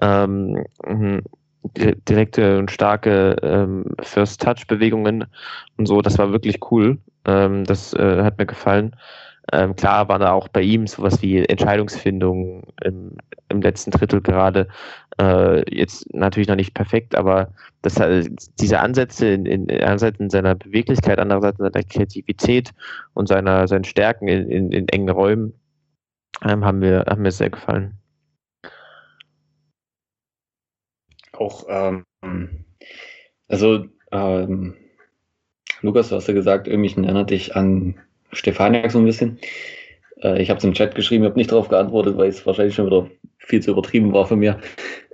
[0.00, 1.22] ähm, mhm,
[1.76, 5.26] direkte und starke ähm, First-Touch-Bewegungen
[5.76, 6.00] und so.
[6.00, 6.98] Das war wirklich cool.
[7.26, 8.96] Ähm, das äh, hat mir gefallen.
[9.52, 13.16] Ähm, klar war da auch bei ihm sowas wie Entscheidungsfindung im,
[13.48, 14.68] im letzten Drittel gerade
[15.20, 17.94] äh, jetzt natürlich noch nicht perfekt, aber das,
[18.60, 22.70] diese Ansätze in, in, einerseits in seiner Beweglichkeit, andererseits in seiner Kreativität
[23.14, 25.54] und seiner, seinen Stärken in, in, in engen Räumen
[26.44, 27.98] ähm, haben, mir, haben mir sehr gefallen.
[31.32, 32.04] Auch, ähm,
[33.48, 34.76] also, ähm,
[35.80, 37.98] Lukas, du hast ja gesagt, irgendwie erinnert dich an
[38.32, 39.38] Stefaniak so ein bisschen.
[40.22, 42.86] Äh, ich habe es im Chat geschrieben, habe nicht darauf geantwortet, weil es wahrscheinlich schon
[42.86, 43.08] wieder
[43.38, 44.60] viel zu übertrieben war von mir.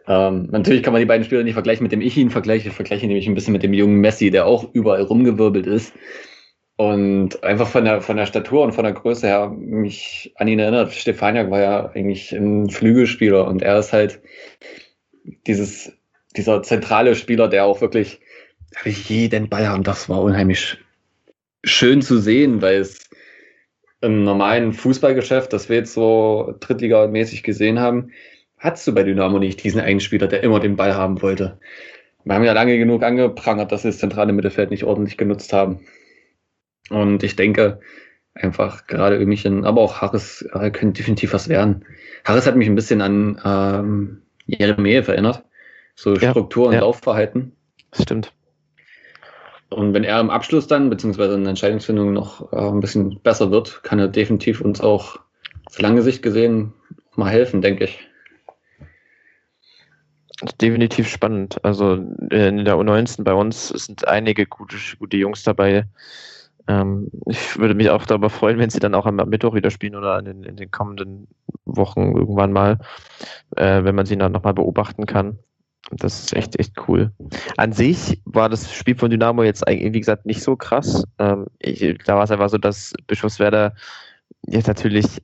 [0.09, 2.69] Ähm, natürlich kann man die beiden Spieler nicht vergleichen, mit dem ich ihn vergleiche.
[2.69, 5.93] Ich vergleiche nämlich ein bisschen mit dem jungen Messi, der auch überall rumgewirbelt ist.
[6.77, 10.59] Und einfach von der, von der Statur und von der Größe her mich an ihn
[10.59, 10.93] erinnert.
[10.93, 14.21] Stefaniak war ja eigentlich ein Flügelspieler und er ist halt
[15.47, 15.93] dieses,
[16.37, 18.21] dieser zentrale Spieler, der auch wirklich
[18.85, 19.85] jeden Ball haben.
[19.85, 20.77] Das war unheimlich
[21.64, 23.05] schön zu sehen, weil es
[24.01, 28.11] im normalen Fußballgeschäft, das wir jetzt so Drittliga-mäßig gesehen haben,
[28.59, 31.59] hattest du bei Dynamo nicht diesen einen Spieler, der immer den Ball haben wollte.
[32.24, 35.86] Wir haben ja lange genug angeprangert, dass sie das zentrale Mittelfeld nicht ordentlich genutzt haben.
[36.90, 37.80] Und ich denke,
[38.34, 41.84] einfach gerade Ömichen, aber auch Harris äh, können definitiv was werden.
[42.24, 45.44] Harris hat mich ein bisschen an ähm, Jeremejew erinnert.
[45.94, 46.80] So ja, Struktur und ja.
[46.80, 47.53] Laufverhalten.
[47.90, 48.32] Das stimmt.
[49.71, 53.51] Und wenn er im Abschluss dann, beziehungsweise in der Entscheidungsfindung noch äh, ein bisschen besser
[53.51, 55.19] wird, kann er definitiv uns auch
[55.67, 56.73] auf lange Sicht gesehen
[57.17, 58.07] mal helfen, denke ich.
[60.61, 61.64] Definitiv spannend.
[61.64, 65.87] Also in der U19 bei uns sind einige gute, gute Jungs dabei.
[66.69, 69.97] Ähm, ich würde mich auch darüber freuen, wenn sie dann auch am Mittwoch wieder spielen
[69.97, 71.29] oder in, in den kommenden
[71.64, 72.79] Wochen irgendwann mal,
[73.57, 75.39] äh, wenn man sie dann nochmal beobachten kann.
[75.91, 77.12] Das ist echt, echt cool.
[77.57, 81.05] An sich war das Spiel von Dynamo jetzt eigentlich, wie gesagt, nicht so krass.
[81.18, 83.74] Ähm, ich, da war es einfach so, dass Bischofswerder
[84.47, 85.22] jetzt natürlich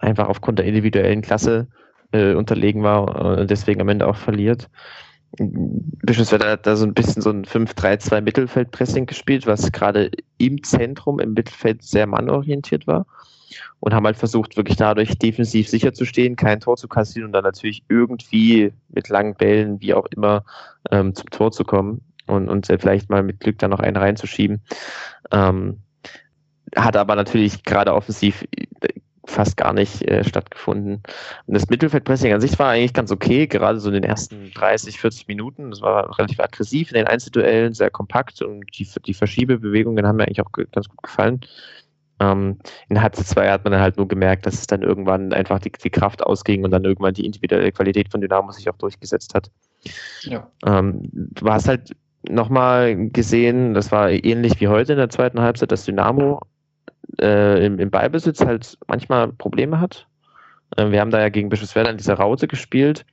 [0.00, 1.68] einfach aufgrund der individuellen Klasse
[2.12, 4.68] äh, unterlegen war und deswegen am Ende auch verliert.
[5.38, 11.18] Bischofswerder hat da so ein bisschen so ein 5-3-2 Mittelfeldpressing gespielt, was gerade im Zentrum,
[11.18, 13.06] im Mittelfeld sehr mannorientiert war
[13.80, 17.32] und haben halt versucht, wirklich dadurch defensiv sicher zu stehen, kein Tor zu kassieren und
[17.32, 20.44] dann natürlich irgendwie mit langen Bällen, wie auch immer,
[20.90, 24.62] ähm, zum Tor zu kommen und, und vielleicht mal mit Glück dann noch einen reinzuschieben.
[25.30, 25.80] Ähm,
[26.76, 28.44] hat aber natürlich gerade offensiv
[29.26, 31.02] fast gar nicht äh, stattgefunden.
[31.46, 35.00] Und das Mittelfeldpressing an sich war eigentlich ganz okay, gerade so in den ersten 30,
[35.00, 35.70] 40 Minuten.
[35.70, 40.24] Das war relativ aggressiv in den Einzelduellen, sehr kompakt und die, die Verschiebebewegungen haben mir
[40.24, 41.40] eigentlich auch ganz gut gefallen.
[42.20, 42.58] Ähm,
[42.88, 45.90] in HC2 hat man dann halt nur gemerkt, dass es dann irgendwann einfach die, die,
[45.90, 49.50] Kraft ausging und dann irgendwann die individuelle Qualität von Dynamo sich auch durchgesetzt hat.
[50.22, 50.48] Ja.
[50.64, 51.96] Ähm, du hast halt
[52.28, 56.40] nochmal gesehen, das war ähnlich wie heute in der zweiten Halbzeit, dass Dynamo
[57.20, 60.06] äh, im, im Ballbesitz halt manchmal Probleme hat.
[60.76, 63.04] Äh, wir haben da ja gegen Bischofswerda in dieser Raute gespielt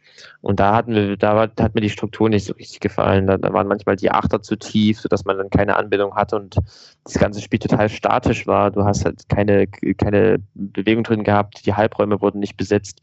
[0.41, 3.27] und da hatten wir, da, hat mir die Struktur nicht so richtig gefallen.
[3.27, 6.55] Da, da waren manchmal die Achter zu tief, sodass man dann keine Anbindung hatte und
[7.03, 8.71] das ganze Spiel total statisch war.
[8.71, 13.01] Du hast halt keine, keine Bewegung drin gehabt, die Halbräume wurden nicht besetzt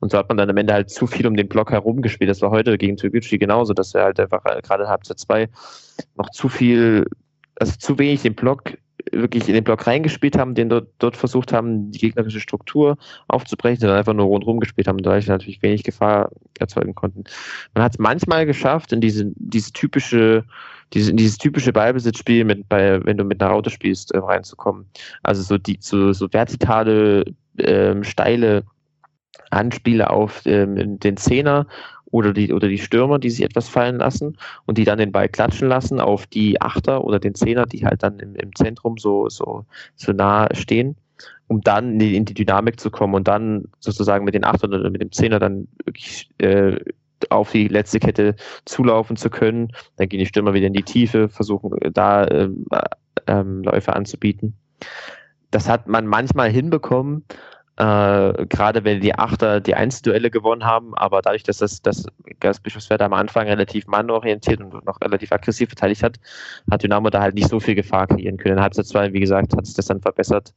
[0.00, 2.30] und so hat man dann am Ende halt zu viel um den Block herum gespielt.
[2.30, 5.48] Das war heute gegen Türkgücü genauso, dass wir halt einfach gerade Halbzeit 2
[6.16, 7.06] noch zu viel,
[7.56, 8.74] also zu wenig den Block
[9.12, 12.96] wirklich in den Block reingespielt haben, den dort, dort versucht haben, die gegnerische Struktur
[13.28, 17.24] aufzubrechen, sondern einfach nur rundherum gespielt haben, da ich natürlich wenig Gefahr erzeugen konnten.
[17.74, 20.44] Man hat es manchmal geschafft, in diese, diese typische,
[20.92, 24.86] diese, dieses typische Ballbesitzspiel, mit, bei, wenn du mit einer Raute spielst, äh, reinzukommen.
[25.22, 27.24] Also so die so, so vertikale,
[27.58, 28.64] ähm, steile
[29.50, 31.66] Anspiele auf ähm, den Zehner
[32.10, 34.36] oder die, oder die Stürmer, die sich etwas fallen lassen
[34.66, 38.02] und die dann den Ball klatschen lassen auf die Achter oder den Zehner, die halt
[38.02, 39.64] dann im, im Zentrum so, so,
[39.96, 40.96] so nah stehen.
[41.46, 44.64] um dann in die, in die Dynamik zu kommen und dann sozusagen mit den 8
[44.64, 46.76] oder mit dem 10er dann wirklich äh,
[47.28, 48.34] auf die letzte Kette
[48.64, 49.72] zulaufen zu können.
[49.96, 52.66] Dann gehen die Stürmer wieder in die Tiefe, versuchen da ähm,
[53.26, 54.54] ähm, Läufe anzubieten.
[55.50, 57.24] Das hat man manchmal hinbekommen,
[57.80, 63.06] äh, gerade wenn die Achter die Einzelduelle gewonnen haben, aber dadurch, dass das, das Bischofswerda
[63.06, 66.20] am Anfang relativ mannorientiert und noch relativ aggressiv verteidigt hat,
[66.70, 68.58] hat Dynamo da halt nicht so viel Gefahr kreieren können.
[68.58, 70.52] In Halbzeit 2, wie gesagt, hat sich das dann verbessert.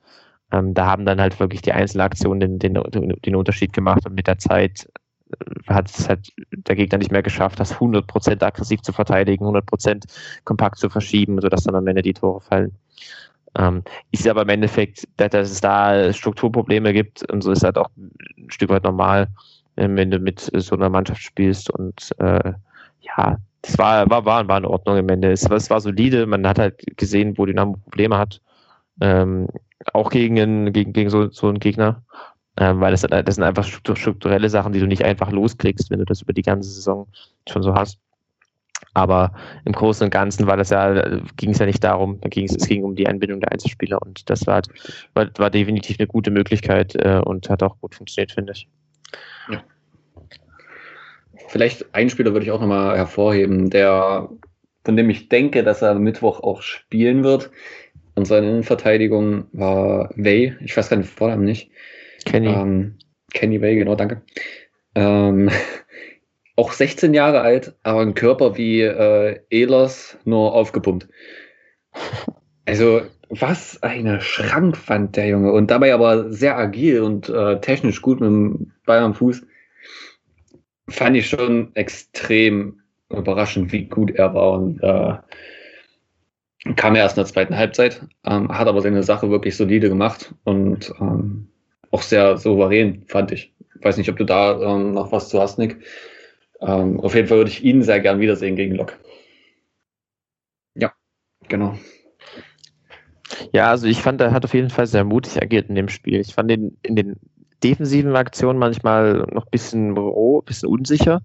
[0.52, 4.28] Ähm, da haben dann halt wirklich die Einzelaktionen den, den, den Unterschied gemacht und mit
[4.28, 4.90] der Zeit
[5.32, 10.04] äh, hat es halt der Gegner nicht mehr geschafft, das 100% aggressiv zu verteidigen, 100%
[10.44, 12.76] kompakt zu verschieben, sodass dann am Ende die Tore fallen.
[13.58, 17.78] Ähm, ich sehe aber im Endeffekt, dass es da Strukturprobleme gibt und so ist halt
[17.78, 19.28] auch ein Stück weit normal,
[19.76, 22.54] wenn du mit so einer Mannschaft spielst und äh,
[23.02, 25.32] ja, das war, war, war, war in Ordnung im Ende.
[25.32, 28.42] Es, es war solide, man hat halt gesehen, wo Dynamo Probleme hat.
[29.02, 29.48] Ähm,
[29.94, 32.04] auch gegen, gegen, gegen so, so einen Gegner.
[32.58, 36.06] Ähm, weil das, das sind einfach strukturelle Sachen, die du nicht einfach loskriegst, wenn du
[36.06, 37.08] das über die ganze Saison
[37.50, 38.00] schon so hast.
[38.94, 39.34] Aber
[39.66, 42.84] im Großen und Ganzen war das ja, ging es ja nicht darum, es, es ging
[42.84, 44.62] um die Einbindung der Einzelspieler und das war,
[45.16, 48.68] war, war definitiv eine gute Möglichkeit äh, und hat auch gut funktioniert, finde ich.
[49.50, 49.64] Ja.
[51.48, 54.30] Vielleicht einen Spieler würde ich auch nochmal hervorheben, der,
[54.86, 57.52] von dem ich denke, dass er Mittwoch auch spielen wird.
[58.16, 61.72] Und seine Innenverteidigung war Way, ich weiß gar nicht Vornamen nicht.
[62.26, 62.48] Kenny.
[62.48, 62.98] Ähm,
[63.34, 64.22] Kenny Way, genau, danke.
[64.94, 65.50] Ähm,
[66.56, 71.08] auch 16 Jahre alt, aber ein Körper wie äh, Ehlers nur aufgepumpt.
[72.66, 75.52] Also, was eine Schrankwand, der Junge.
[75.52, 79.42] Und dabei aber sehr agil und äh, technisch gut mit dem Ball am Fuß.
[80.88, 82.80] Fand ich schon extrem
[83.10, 84.54] überraschend, wie gut er war.
[84.54, 85.16] Und äh,
[86.76, 90.34] kam er erst in der zweiten Halbzeit, ähm, hat aber seine Sache wirklich solide gemacht
[90.44, 91.50] und ähm,
[91.92, 93.54] auch sehr souverän, fand ich.
[93.82, 95.80] Weiß nicht, ob du da ähm, noch was zu hast, Nick.
[96.66, 98.98] Ähm, auf jeden Fall würde ich ihn sehr gern wiedersehen gegen Lok.
[100.76, 100.94] Ja,
[101.48, 101.78] genau.
[103.52, 106.20] Ja, also ich fand, er hat auf jeden Fall sehr mutig agiert in dem Spiel.
[106.20, 107.16] Ich fand ihn in den
[107.64, 111.22] defensiven Aktionen manchmal noch ein bisschen roh, ein bisschen unsicher.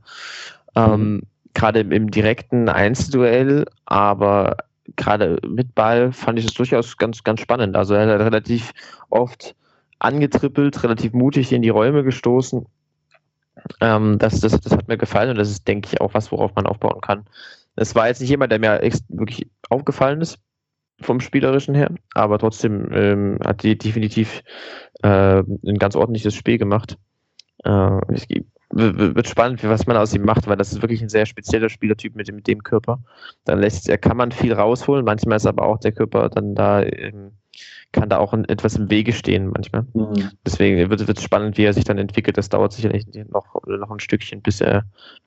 [0.74, 1.22] Ähm.
[1.54, 4.58] Gerade im, im direkten Einzelduell, aber
[4.94, 7.74] gerade mit Ball fand ich es durchaus ganz, ganz spannend.
[7.74, 8.72] Also er hat relativ
[9.10, 9.56] oft
[9.98, 12.66] angetrippelt, relativ mutig in die Räume gestoßen.
[13.80, 16.54] Ähm, das, das, das hat mir gefallen und das ist, denke ich, auch was, worauf
[16.54, 17.26] man aufbauen kann.
[17.76, 20.38] Es war jetzt nicht jemand, der mir wirklich aufgefallen ist
[21.00, 24.42] vom Spielerischen her, aber trotzdem ähm, hat die definitiv
[25.02, 26.96] äh, ein ganz ordentliches Spiel gemacht.
[27.64, 31.26] Äh, ich, wird spannend, was man aus ihm macht, weil das ist wirklich ein sehr
[31.26, 33.00] spezieller Spielertyp mit, mit dem Körper.
[33.44, 37.32] Dann lässt, kann man viel rausholen, manchmal ist aber auch der Körper dann da, ähm,
[37.92, 39.86] kann da auch etwas im Wege stehen manchmal.
[39.94, 40.30] Mhm.
[40.44, 42.36] Deswegen wird es spannend, wie er sich dann entwickelt.
[42.36, 44.84] Das dauert sicherlich noch, noch ein Stückchen, bis er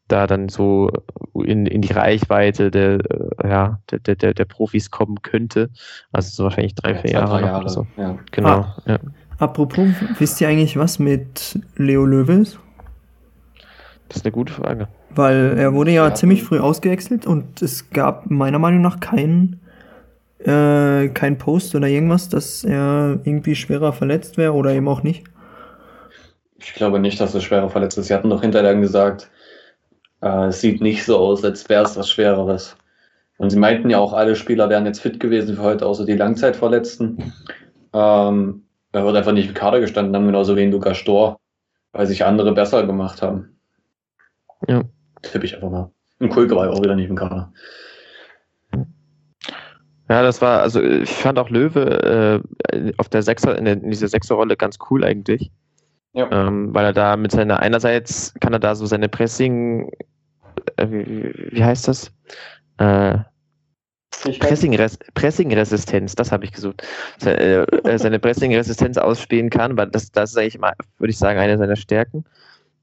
[0.07, 0.91] da dann so
[1.33, 5.69] in, in die Reichweite der, äh, ja, der, der, der Profis kommen könnte.
[6.11, 7.41] Also so wahrscheinlich drei, vier ja, Jahre.
[7.41, 7.69] Jahre.
[7.69, 7.87] So.
[7.97, 8.19] Ja.
[8.31, 8.49] Genau.
[8.49, 8.99] Ah, ja.
[9.39, 9.89] Apropos,
[10.19, 12.59] wisst ihr eigentlich was mit Leo Löwes?
[14.07, 14.87] Das ist eine gute Frage.
[15.09, 19.60] Weil er wurde ja, ja ziemlich früh ausgewechselt und es gab meiner Meinung nach keinen
[20.47, 25.23] äh, kein Post oder irgendwas, dass er irgendwie schwerer verletzt wäre oder eben auch nicht.
[26.57, 28.07] Ich glaube nicht, dass er schwerer verletzt ist.
[28.07, 29.29] Sie hatten doch hinterher gesagt,
[30.21, 32.75] äh, es sieht nicht so aus, als wäre es was Schwereres.
[33.37, 36.13] Und sie meinten ja auch, alle Spieler wären jetzt fit gewesen für heute, außer die
[36.13, 37.33] Langzeitverletzten.
[37.93, 41.39] Ähm, er wird einfach nicht im Kader gestanden haben, genauso wie in Lukas Stor,
[41.91, 43.57] weil sich andere besser gemacht haben.
[44.67, 44.83] Ja.
[45.23, 45.91] Tippe ich einfach mal.
[46.19, 47.51] Und Kulke war ja auch wieder nicht im Kader.
[50.11, 53.91] Ja, das war, also ich fand auch Löwe äh, auf der Sechser, in, der, in
[53.91, 55.51] dieser Sechserrolle ganz cool eigentlich.
[56.11, 56.29] Ja.
[56.29, 59.89] Ähm, weil er da mit seiner, einerseits kann er da so seine Pressing,
[60.75, 62.11] äh, wie, wie, heißt das?
[62.77, 63.19] Äh,
[64.41, 65.49] Pressing-Resistenz, Pressing
[66.17, 66.85] das habe ich gesucht.
[67.17, 71.39] Seine, äh, seine Pressing-Resistenz ausspielen kann, weil das, das ist eigentlich mal, würde ich sagen,
[71.39, 72.25] eine seiner Stärken.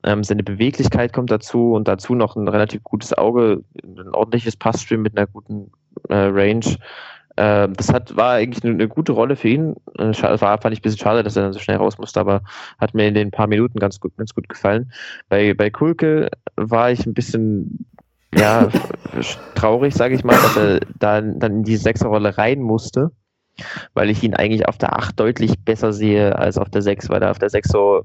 [0.02, 5.02] Ähm, seine Beweglichkeit kommt dazu und dazu noch ein relativ gutes Auge, ein ordentliches Passstream
[5.02, 5.70] mit einer guten
[6.08, 6.64] äh, Range.
[7.38, 9.76] Äh, das hat, war eigentlich eine, eine, gute Rolle für ihn.
[9.96, 12.42] Äh, war, fand ich ein bisschen schade, dass er dann so schnell raus musste, aber
[12.80, 14.90] hat mir in den paar Minuten ganz gut, ganz gut gefallen.
[15.28, 17.86] Bei, bei Kulke war ich ein bisschen
[18.34, 18.68] ja,
[19.54, 23.12] traurig, sage ich mal, dass er dann, dann in die Sechserrolle rein musste,
[23.94, 27.22] weil ich ihn eigentlich auf der 8 deutlich besser sehe als auf der 6, weil
[27.22, 28.04] er auf der 6 so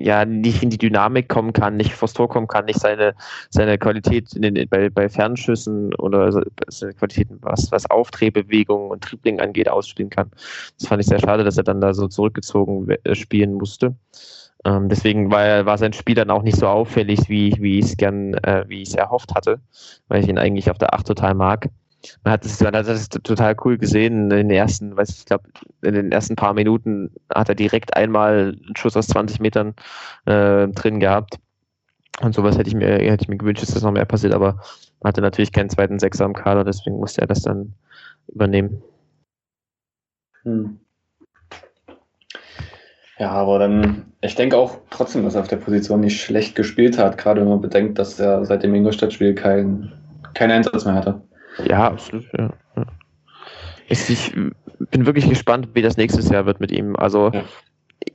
[0.00, 3.14] ja nicht in die Dynamik kommen kann, nicht vors Tor kommen kann, nicht seine,
[3.50, 9.40] seine Qualität in den, bei, bei Fernschüssen oder seine Qualitäten, was, was Aufdrehbewegungen und Dribbling
[9.40, 10.30] angeht, ausspielen kann.
[10.78, 13.94] Das fand ich sehr schade, dass er dann da so zurückgezogen äh, spielen musste.
[14.64, 17.96] Ähm, deswegen war, war sein Spiel dann auch nicht so auffällig, wie, wie ich es
[17.96, 19.60] gern, äh, wie ich es erhofft hatte,
[20.08, 21.68] weil ich ihn eigentlich auf der 8 total mag.
[22.24, 25.44] Man hat es man hat das total cool gesehen in den ersten, weiß ich glaube,
[25.82, 29.74] in den ersten paar Minuten hat er direkt einmal einen Schuss aus 20 Metern
[30.26, 31.38] äh, drin gehabt.
[32.20, 34.60] Und sowas hätte ich mir, hätte ich mir gewünscht, dass das noch mehr passiert, aber
[35.00, 37.72] man hatte natürlich keinen zweiten Sechser am Kader, deswegen musste er das dann
[38.28, 38.82] übernehmen.
[40.42, 40.78] Hm.
[43.18, 46.98] Ja, aber dann, ich denke auch trotzdem, dass er auf der Position nicht schlecht gespielt
[46.98, 49.92] hat, gerade wenn man bedenkt, dass er seit dem Ingolstadt-Spiel keinen
[50.34, 51.20] kein Einsatz mehr hatte.
[51.68, 52.26] Ja, absolut.
[52.36, 52.50] Ja.
[53.88, 54.32] Ich
[54.90, 56.94] bin wirklich gespannt, wie das nächstes Jahr wird mit ihm.
[56.96, 57.44] Also ja.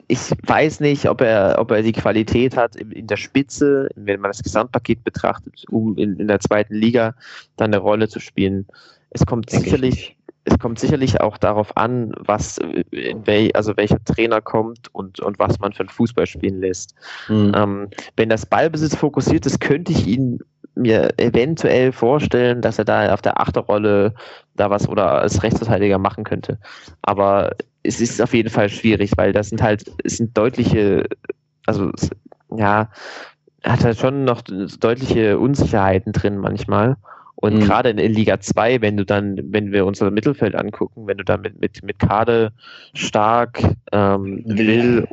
[0.07, 4.31] ich weiß nicht, ob er, ob er die Qualität hat in der Spitze, wenn man
[4.31, 7.13] das Gesamtpaket betrachtet, um in, in der zweiten Liga
[7.57, 8.65] dann eine Rolle zu spielen.
[9.09, 12.59] Es kommt Denke sicherlich, es kommt sicherlich auch darauf an, was,
[12.91, 16.95] wel, also welcher Trainer kommt und, und was man für einen Fußball spielen lässt.
[17.27, 17.51] Mhm.
[17.55, 20.39] Ähm, wenn das Ballbesitz fokussiert ist, könnte ich ihn
[20.75, 24.13] mir eventuell vorstellen, dass er da auf der Achterrolle
[24.55, 26.59] da was oder als Rechtsverteidiger machen könnte.
[27.01, 31.05] Aber es ist auf jeden Fall schwierig, weil das sind halt, es sind deutliche,
[31.65, 31.91] also
[32.55, 32.89] ja,
[33.63, 36.97] hat halt schon noch deutliche Unsicherheiten drin manchmal.
[37.35, 37.59] Und mhm.
[37.61, 41.23] gerade in, in, Liga 2, wenn du dann, wenn wir unser Mittelfeld angucken, wenn du
[41.23, 42.53] dann mit, mit, mit Kade,
[42.93, 43.61] Stark,
[43.91, 45.07] ähm, Will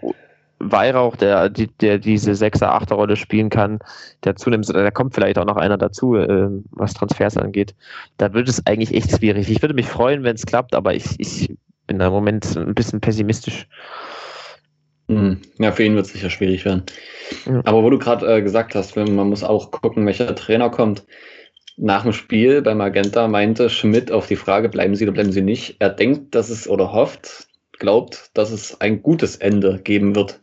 [0.70, 3.78] Weihrauch, der, der diese Sechser, Achter Rolle spielen kann,
[4.24, 7.74] der zunimmt, da kommt vielleicht auch noch einer dazu, äh, was Transfers angeht.
[8.16, 9.50] Da wird es eigentlich echt schwierig.
[9.50, 11.54] Ich würde mich freuen, wenn es klappt, aber ich, ich
[11.86, 13.66] bin da im Moment ein bisschen pessimistisch.
[15.08, 15.38] Hm.
[15.58, 16.84] Ja, für ihn wird es sicher schwierig werden.
[17.46, 17.60] Ja.
[17.64, 21.04] Aber wo du gerade äh, gesagt hast, man muss auch gucken, welcher Trainer kommt.
[21.76, 25.42] Nach dem Spiel bei Magenta meinte Schmidt auf die Frage, bleiben Sie oder bleiben Sie
[25.42, 27.48] nicht, er denkt, dass es oder hofft,
[27.82, 30.40] glaubt, dass es ein gutes Ende geben wird.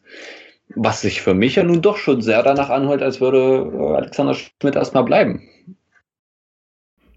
[0.76, 4.36] Was sich für mich ja nun doch schon sehr danach anhört, als würde äh, Alexander
[4.36, 5.42] Schmidt erstmal bleiben.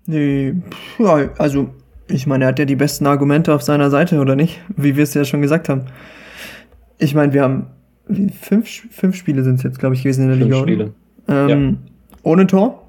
[0.06, 0.54] Nee,
[0.98, 1.68] ja, also
[2.08, 4.60] ich meine, er hat ja die besten Argumente auf seiner Seite, oder nicht?
[4.76, 5.86] Wie wir es ja schon gesagt haben.
[6.98, 7.66] Ich meine, wir haben
[8.40, 10.62] fünf, fünf Spiele sind es jetzt, glaube ich, gewesen in der fünf Liga.
[10.62, 10.94] Spiele.
[11.28, 11.92] Ähm, ja.
[12.22, 12.88] Ohne Tor?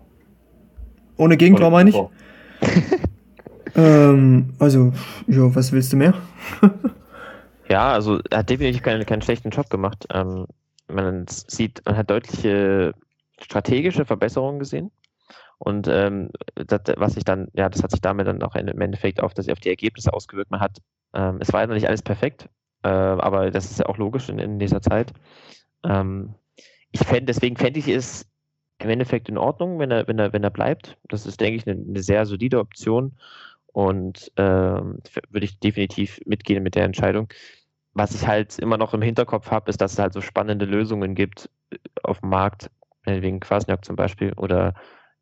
[1.18, 1.96] Ohne Gegentor, meine ich.
[3.76, 4.94] ähm, also,
[5.28, 6.14] ja, was willst du mehr?
[7.74, 10.06] Ja, also er hat definitiv keinen, keinen schlechten Job gemacht.
[10.14, 10.46] Ähm,
[10.88, 12.94] man sieht, man hat deutliche
[13.42, 14.92] strategische Verbesserungen gesehen.
[15.58, 19.24] Und ähm, das, was sich dann, ja, das hat sich damit dann auch im Endeffekt
[19.24, 20.52] auf, das, auf die Ergebnisse ausgewirkt.
[20.52, 20.84] Man hat,
[21.16, 22.48] ähm, es war ja noch nicht alles perfekt,
[22.84, 25.12] äh, aber das ist ja auch logisch in, in dieser Zeit.
[25.84, 26.36] Ähm,
[26.92, 28.30] ich fände, deswegen fände ich es
[28.78, 31.00] im Endeffekt in Ordnung, wenn er, wenn er, wenn er bleibt.
[31.08, 33.18] Das ist, denke ich, eine, eine sehr solide Option
[33.66, 35.00] und ähm,
[35.32, 37.30] würde ich definitiv mitgehen mit der Entscheidung
[37.94, 41.16] was ich halt immer noch im Hinterkopf habe, ist, dass es halt so spannende Lösungen
[41.16, 42.70] gibt äh, auf dem Markt,
[43.06, 44.74] äh, wegen Kwasniok zum Beispiel oder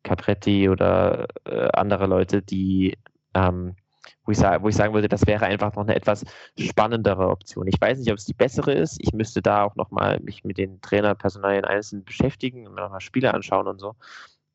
[0.02, 2.96] Capretti oder äh, andere Leute, die,
[3.34, 3.76] ähm,
[4.24, 6.24] wo, ich wo ich sagen würde, das wäre einfach noch eine etwas
[6.58, 7.66] spannendere Option.
[7.68, 8.98] Ich weiß nicht, ob es die bessere ist.
[9.00, 13.32] Ich müsste da auch nochmal mich mit den Trainerpersonalien einzeln beschäftigen und mir nochmal Spiele
[13.34, 13.94] anschauen und so.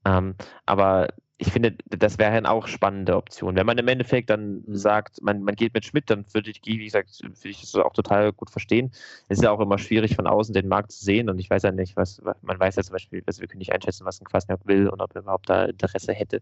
[0.06, 1.08] Ähm, aber
[1.40, 3.56] ich finde, das wäre eine auch spannende Option.
[3.56, 6.86] Wenn man im Endeffekt dann sagt, man, man geht mit Schmidt, dann würde ich, wie
[6.86, 8.92] gesagt, würde ich das auch total gut verstehen.
[9.28, 11.62] Es ist ja auch immer schwierig, von außen den Markt zu sehen und ich weiß
[11.62, 14.26] ja nicht, was, man weiß ja zum Beispiel, also wir können nicht einschätzen, was ein
[14.26, 16.42] Kwasniok will und ob er überhaupt da Interesse hätte.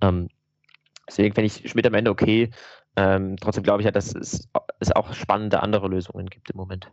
[0.00, 0.28] Ähm,
[1.06, 2.50] deswegen fände ich Schmidt am Ende okay.
[2.96, 6.90] Ähm, trotzdem glaube ich ja, dass es, es auch spannende andere Lösungen gibt im Moment.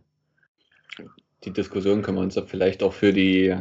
[1.45, 3.55] Die Diskussion können wir uns vielleicht auch für die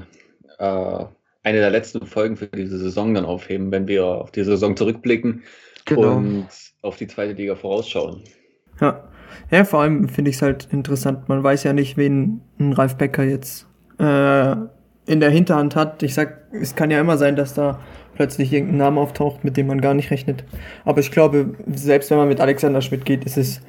[0.59, 1.05] äh,
[1.49, 5.42] eine der letzten Folgen für diese Saison dann aufheben, wenn wir auf die Saison zurückblicken
[5.86, 6.16] genau.
[6.16, 6.46] und
[6.82, 8.22] auf die zweite Liga vorausschauen.
[8.80, 9.09] Ja,
[9.51, 11.28] ja vor allem finde ich es halt interessant.
[11.28, 13.66] Man weiß ja nicht, wen ein Ralf Becker jetzt
[13.99, 14.53] äh,
[15.07, 16.03] in der Hinterhand hat.
[16.03, 17.80] Ich sag, es kann ja immer sein, dass da
[18.14, 20.44] plötzlich irgendein Name auftaucht, mit dem man gar nicht rechnet.
[20.84, 23.62] Aber ich glaube, selbst wenn man mit Alexander Schmidt geht, ist es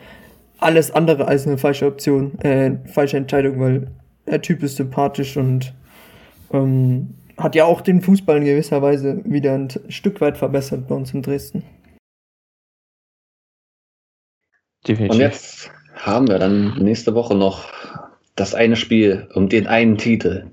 [0.58, 3.88] alles andere als eine falsche Option, äh, falsche Entscheidung, weil
[4.28, 5.74] der Typ ist sympathisch und
[6.52, 10.96] ähm, hat ja auch den Fußball in gewisser Weise wieder ein Stück weit verbessert bei
[10.96, 11.64] uns in Dresden.
[14.88, 15.16] Definitiv.
[15.16, 17.72] Und jetzt haben wir dann nächste Woche noch
[18.36, 20.52] das eine Spiel um den einen Titel,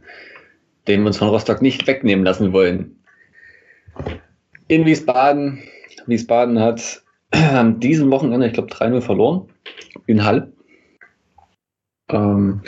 [0.89, 3.03] den wir uns von Rostock nicht wegnehmen lassen wollen.
[4.68, 5.62] In Wiesbaden.
[6.07, 9.49] Wiesbaden hat an diesem Wochenende, ich glaube, 3-0 verloren.
[10.07, 10.53] In Hall.
[12.09, 12.62] Ähm,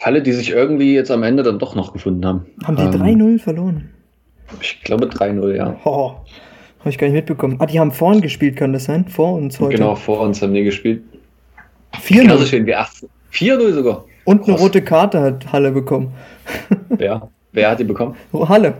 [0.00, 2.46] Halle, die sich irgendwie jetzt am Ende dann doch noch gefunden haben.
[2.64, 2.90] Haben die Ähm,
[3.36, 3.90] 3-0 verloren?
[4.60, 5.76] Ich glaube 3-0, ja.
[5.84, 6.12] Oh,
[6.80, 7.56] habe ich gar nicht mitbekommen.
[7.60, 9.06] Ah, die haben vorn gespielt, kann das sein?
[9.08, 9.76] Vor uns heute.
[9.76, 11.02] Genau, vor uns haben die gespielt.
[11.94, 12.22] 4-0.
[12.22, 13.08] Genauso schön wie 18.
[13.32, 14.04] 4-0 sogar.
[14.24, 14.60] Und eine Krass.
[14.60, 16.12] rote Karte hat Halle bekommen.
[16.88, 17.28] Wer?
[17.52, 18.16] Wer hat die bekommen?
[18.32, 18.74] Oh, Halle.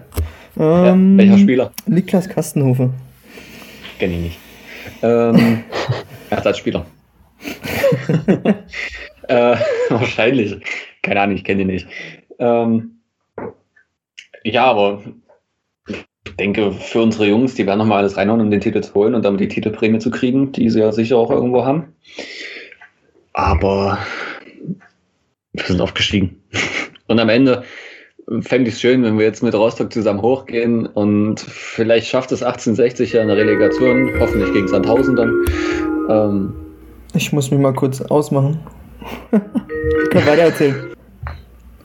[0.56, 1.72] Ja, Ähm, welcher Spieler?
[1.86, 2.90] Niklas Kastenhofer.
[3.98, 4.38] Kenn ich nicht.
[5.02, 5.64] Ähm,
[6.30, 6.84] Ersatzspieler.
[9.28, 9.56] äh,
[9.88, 10.56] wahrscheinlich.
[11.02, 11.88] Keine Ahnung, ich kenne ihn nicht.
[12.38, 13.00] Ähm,
[14.44, 15.02] ja, aber
[15.86, 19.14] ich denke, für unsere Jungs, die werden nochmal alles reinhauen, um den Titel zu holen
[19.14, 21.94] und damit die Titelprämie zu kriegen, die sie ja sicher auch irgendwo haben.
[23.32, 23.98] Aber
[25.52, 26.42] wir sind aufgestiegen.
[27.08, 27.64] Und am Ende
[28.40, 32.42] fände ich es schön, wenn wir jetzt mit Rostock zusammen hochgehen und vielleicht schafft es
[32.42, 35.34] 1860 ja in der Relegation, hoffentlich gegen Sandhausen dann.
[36.08, 36.54] Ähm,
[37.14, 38.60] Ich muss mich mal kurz ausmachen.
[39.32, 40.74] Ich kann weiter erzählen.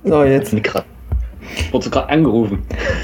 [0.04, 0.54] So, jetzt.
[0.54, 2.60] wurdest du gerade angerufen?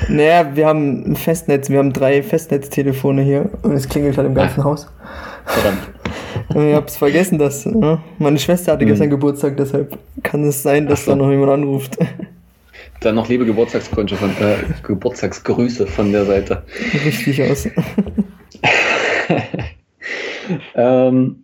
[0.09, 4.36] Naja, wir haben ein Festnetz, wir haben drei Festnetztelefone hier und es klingelt halt im
[4.36, 4.88] ganzen Haus.
[5.45, 5.82] Verdammt.
[6.49, 8.89] Ich hab's vergessen, dass äh, meine Schwester hatte Mhm.
[8.89, 11.12] gestern Geburtstag, deshalb kann es sein, dass so.
[11.12, 11.97] da noch jemand anruft.
[12.99, 16.64] Dann noch liebe Geburtstagsgrüße von, äh, Geburtstagsgrüße von der Seite.
[17.05, 17.68] Richtig aus.
[20.76, 21.43] ähm,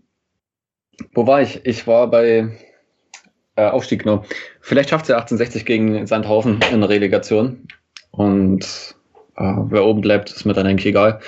[1.13, 1.61] wo war ich?
[1.65, 2.49] Ich war bei
[3.55, 4.23] äh, Aufstieg, genau.
[4.61, 7.67] Vielleicht schafft es ja 1860 gegen Sandhausen in der Relegation.
[8.11, 8.95] Und
[9.35, 11.19] äh, wer oben bleibt, ist mir dann eigentlich egal.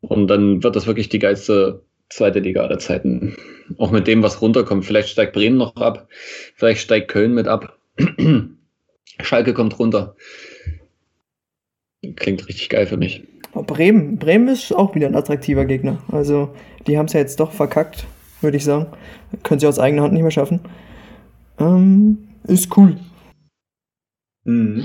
[0.00, 3.36] Und dann wird das wirklich die geilste zweite Liga aller Zeiten.
[3.78, 4.84] Auch mit dem, was runterkommt.
[4.84, 6.08] Vielleicht steigt Bremen noch ab.
[6.54, 7.78] Vielleicht steigt Köln mit ab.
[9.22, 10.16] Schalke kommt runter.
[12.16, 13.22] Klingt richtig geil für mich.
[13.54, 14.18] Oh, Bremen.
[14.18, 16.02] Bremen ist auch wieder ein attraktiver Gegner.
[16.10, 16.54] Also,
[16.86, 18.06] die haben es ja jetzt doch verkackt,
[18.44, 18.86] würde ich sagen.
[19.42, 20.60] Können sie aus eigener Hand nicht mehr schaffen.
[21.58, 22.96] Ähm, ist cool.
[24.44, 24.84] Mhm.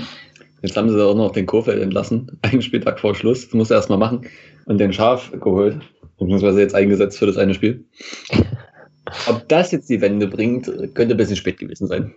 [0.62, 3.44] Jetzt haben sie auch noch den Kurfeld entlassen, einen Spieltag vor Schluss.
[3.44, 4.26] Das muss er erstmal machen.
[4.66, 5.78] Und den Schaf geholt,
[6.18, 7.84] beziehungsweise jetzt eingesetzt für das eine Spiel.
[9.26, 12.14] Ob das jetzt die Wende bringt, könnte ein bisschen spät gewesen sein.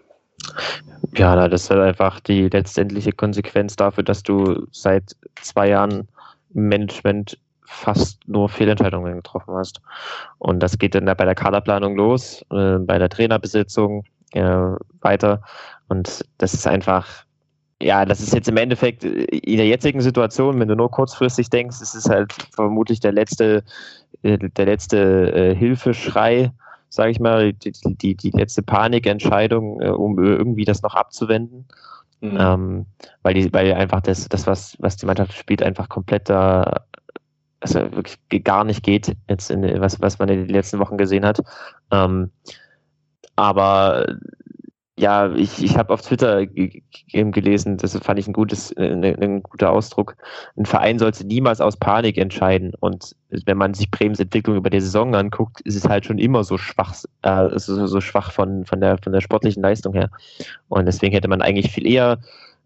[1.15, 6.07] Ja, das ist halt einfach die letztendliche Konsequenz dafür, dass du seit zwei Jahren
[6.53, 7.39] im Management
[7.73, 9.81] fast nur Fehlentscheidungen getroffen hast.
[10.37, 15.41] Und das geht dann bei der Kaderplanung los, äh, bei der Trainerbesetzung äh, weiter.
[15.89, 17.07] Und das ist einfach,
[17.81, 21.49] ja, das ist jetzt im Endeffekt äh, in der jetzigen Situation, wenn du nur kurzfristig
[21.49, 23.63] denkst, es ist halt vermutlich der letzte,
[24.21, 26.51] äh, der letzte äh, Hilfeschrei,
[26.89, 31.65] sage ich mal, die, die, die letzte Panikentscheidung, um irgendwie das noch abzuwenden.
[32.21, 32.37] Mhm.
[32.39, 32.85] Ähm,
[33.23, 36.85] weil die, weil einfach das, das was, was die Mannschaft spielt, einfach komplett da,
[37.63, 40.97] also wirklich ge- gar nicht geht, jetzt in, was, was man in den letzten Wochen
[40.97, 41.41] gesehen hat.
[41.91, 42.31] Ähm,
[43.35, 44.17] aber
[44.95, 49.41] ja, ich, ich habe auf Twitter gelesen, das fand ich ein gutes, äh, ne- ein
[49.41, 50.15] guter Ausdruck.
[50.55, 52.73] Ein Verein sollte niemals aus Panik entscheiden.
[52.79, 56.43] Und wenn man sich Bremens Entwicklung über die Saison anguckt, ist es halt schon immer
[56.43, 56.93] so schwach,
[57.23, 60.11] äh, so, so schwach von, von, der, von der sportlichen Leistung her.
[60.69, 62.19] Und deswegen hätte man eigentlich viel eher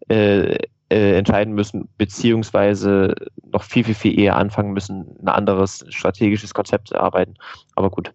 [0.08, 0.58] äh,
[0.90, 3.14] äh, entscheiden müssen, beziehungsweise
[3.52, 7.34] noch viel, viel, viel eher anfangen müssen, ein anderes strategisches Konzept zu erarbeiten.
[7.74, 8.12] Aber gut.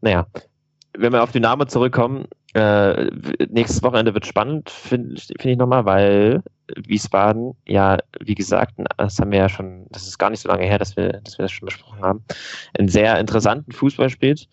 [0.00, 0.26] Naja,
[0.94, 3.10] wenn wir auf Dynamo zurückkommen, äh,
[3.48, 6.42] nächstes Wochenende wird spannend, finde find ich nochmal, weil
[6.76, 10.64] Wiesbaden, ja, wie gesagt, das haben wir ja schon, das ist gar nicht so lange
[10.64, 12.24] her, dass wir, dass wir das schon besprochen haben,
[12.78, 14.48] einen sehr interessanten Fußball spielt,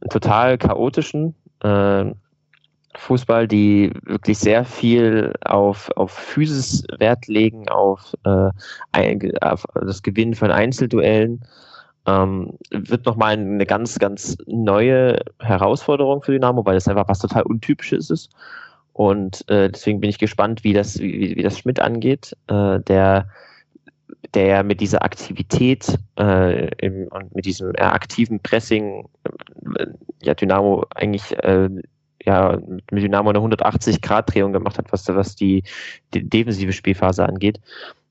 [0.00, 2.06] einen total chaotischen äh,
[2.94, 10.34] Fußball, die wirklich sehr viel auf, auf Physis Wert legen, auf, äh, auf das Gewinnen
[10.34, 11.44] von Einzelduellen.
[12.06, 17.42] Ähm, wird nochmal eine ganz, ganz neue Herausforderung für Dynamo, weil das einfach was total
[17.44, 18.30] Untypisches ist.
[18.92, 23.28] Und äh, deswegen bin ich gespannt, wie das, wie, wie das Schmidt angeht, äh, der,
[24.34, 29.08] der mit dieser Aktivität äh, im, und mit diesem äh, aktiven Pressing
[29.76, 29.86] äh,
[30.22, 31.70] ja Dynamo eigentlich äh,
[32.24, 32.58] ja,
[32.90, 35.62] mit Dynamo eine 180-Grad-Drehung gemacht hat, was, was die,
[36.14, 37.60] die defensive Spielphase angeht.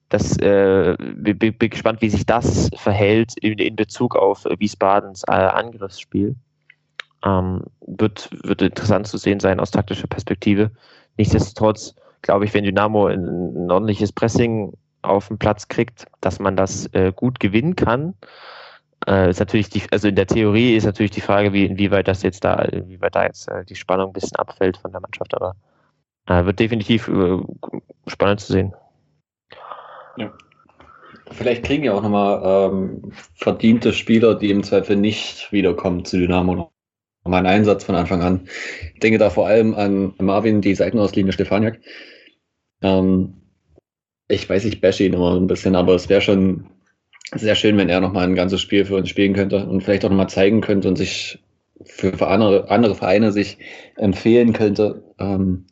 [0.09, 5.31] Das äh, bin, bin gespannt, wie sich das verhält in, in Bezug auf Wiesbadens äh,
[5.31, 6.35] Angriffsspiel.
[7.23, 10.71] Ähm, wird, wird interessant zu sehen sein aus taktischer Perspektive.
[11.17, 13.25] Nichtsdestotrotz glaube ich, wenn Dynamo ein,
[13.65, 18.13] ein ordentliches Pressing auf den Platz kriegt, dass man das äh, gut gewinnen kann.
[19.07, 22.21] Äh, ist natürlich die, also in der Theorie ist natürlich die Frage, wie inwieweit das
[22.21, 25.55] jetzt da, inwieweit da jetzt äh, die Spannung ein bisschen abfällt von der Mannschaft, aber
[26.27, 27.37] äh, wird definitiv äh,
[28.07, 28.73] spannend zu sehen.
[31.31, 32.41] Vielleicht kriegen ja auch nochmal
[32.71, 36.71] ähm, verdiente Spieler, die im Zweifel nicht wiederkommen zu Dynamo.
[37.23, 38.47] Mein Einsatz von Anfang an.
[38.93, 41.79] Ich denke da vor allem an Marvin, die Seitenauslinie Stefaniak.
[42.81, 43.35] Ähm,
[44.27, 46.70] ich weiß, ich bashe ihn immer ein bisschen, aber es wäre schon
[47.35, 50.09] sehr schön, wenn er nochmal ein ganzes Spiel für uns spielen könnte und vielleicht auch
[50.09, 51.39] nochmal zeigen könnte und sich
[51.85, 53.57] für, andere, andere Vereine sich
[53.95, 55.03] empfehlen könnte.
[55.19, 55.65] Ähm,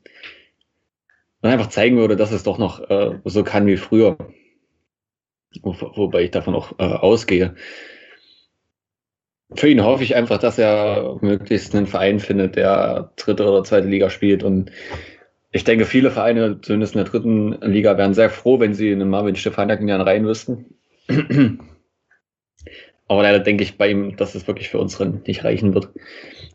[1.41, 4.17] und einfach zeigen würde, dass es doch noch äh, so kann wie früher.
[5.61, 7.55] Wo, wobei ich davon auch äh, ausgehe.
[9.55, 13.87] Für ihn hoffe ich einfach, dass er möglichst einen Verein findet, der dritte oder zweite
[13.87, 14.43] Liga spielt.
[14.43, 14.71] Und
[15.51, 19.09] ich denke, viele Vereine, zumindest in der dritten Liga, wären sehr froh, wenn sie einen
[19.09, 20.78] Marvin Stefaniak in Jahren rein wüssten.
[23.09, 25.89] Aber leider denke ich bei ihm, dass es wirklich für uns nicht reichen wird.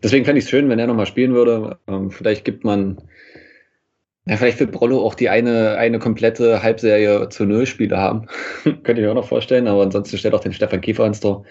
[0.02, 1.78] Deswegen fände ich es schön, wenn er nochmal spielen würde.
[1.88, 2.98] Ähm, vielleicht gibt man,
[4.24, 8.28] ja, vielleicht wird Brollo auch die eine, eine komplette Halbserie zu Null Spiele haben.
[8.62, 11.44] Könnte ich mir auch noch vorstellen, aber ansonsten stellt auch den Stefan Kiefer ins Tor.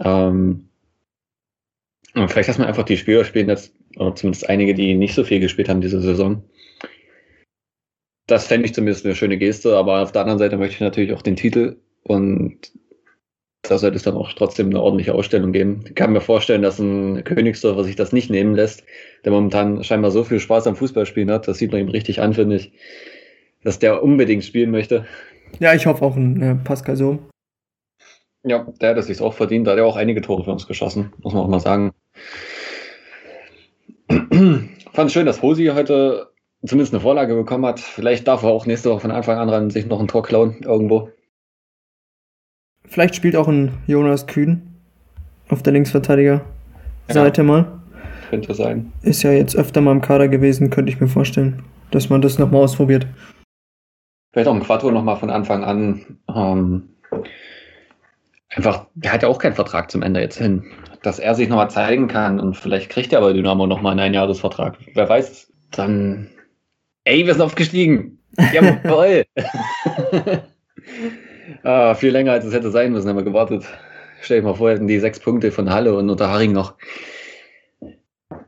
[0.00, 0.68] Ähm,
[2.14, 5.38] vielleicht lassen wir einfach die Spieler spielen, jetzt, oder zumindest einige, die nicht so viel
[5.38, 6.42] gespielt haben diese Saison.
[8.26, 11.12] Das fände ich zumindest eine schöne Geste, aber auf der anderen Seite möchte ich natürlich
[11.12, 12.72] auch den Titel und
[13.62, 15.84] da sollte es dann auch trotzdem eine ordentliche Ausstellung geben.
[15.86, 18.84] Ich kann mir vorstellen, dass ein Königsdorfer sich das nicht nehmen lässt,
[19.24, 21.46] der momentan scheinbar so viel Spaß am Fußballspielen hat.
[21.46, 22.72] Das sieht man ihm richtig an, finde ich,
[23.62, 25.06] dass der unbedingt spielen möchte.
[25.60, 27.20] Ja, ich hoffe auch ein äh, Pascal Sohm.
[28.44, 29.68] Ja, der hat es sich auch verdient.
[29.68, 31.92] Da hat er auch einige Tore für uns geschossen, muss man auch mal sagen.
[34.08, 36.32] Fand es schön, dass Hosi heute
[36.66, 37.78] zumindest eine Vorlage bekommen hat.
[37.78, 41.10] Vielleicht darf er auch nächste Woche von Anfang an sich noch ein Tor klauen irgendwo.
[42.92, 44.60] Vielleicht spielt auch ein Jonas Kühn
[45.48, 47.80] auf der Linksverteidiger-Seite ja, mal.
[48.28, 48.92] Könnte sein.
[49.00, 52.38] Ist ja jetzt öfter mal im Kader gewesen, könnte ich mir vorstellen, dass man das
[52.38, 53.06] nochmal ausprobiert.
[54.34, 56.18] Vielleicht auch ein Quattro nochmal von Anfang an.
[56.36, 56.90] Ähm,
[58.50, 60.62] einfach, der hat ja auch keinen Vertrag zum Ende jetzt hin.
[61.02, 64.76] Dass er sich nochmal zeigen kann und vielleicht kriegt er aber Dynamo nochmal einen Einjahresvertrag.
[64.92, 66.28] Wer weiß, dann.
[67.04, 68.18] Ey, wir sind aufgestiegen!
[68.52, 69.24] Jawohl!
[71.62, 73.64] Ah, viel länger als es hätte sein müssen, haben wir gewartet.
[74.20, 76.74] Stell dir mal vor, hätten die sechs Punkte von Halle und Unterharing noch.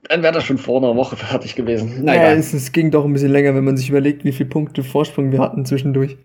[0.09, 2.05] Dann wäre das schon vor einer Woche fertig gewesen.
[2.05, 4.49] Naja, ja, es, es, ging doch ein bisschen länger, wenn man sich überlegt, wie viele
[4.49, 6.17] Punkte Vorsprung wir hatten zwischendurch.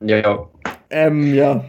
[0.00, 0.48] Ja, ja.
[0.90, 1.64] Ähm, ja.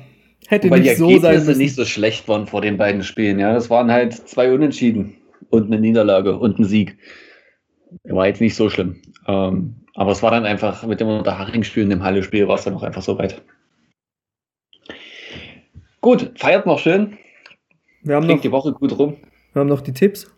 [0.48, 1.58] Hätte Weil nicht die so sein müssen.
[1.58, 3.40] nicht so schlecht waren vor den beiden Spielen.
[3.40, 5.16] Ja, das waren halt zwei Unentschieden
[5.50, 6.98] und eine Niederlage und ein Sieg.
[8.06, 8.98] War jetzt nicht so schlimm.
[9.28, 12.74] Ähm, aber es war dann einfach mit dem Unterharing-Spiel und dem Halle-Spiel war es dann
[12.74, 13.42] auch einfach so weit.
[16.04, 17.18] Gut, feiert noch schön.
[18.02, 19.16] Wir haben noch die Woche gut rum.
[19.54, 20.30] Wir haben noch die Tipps.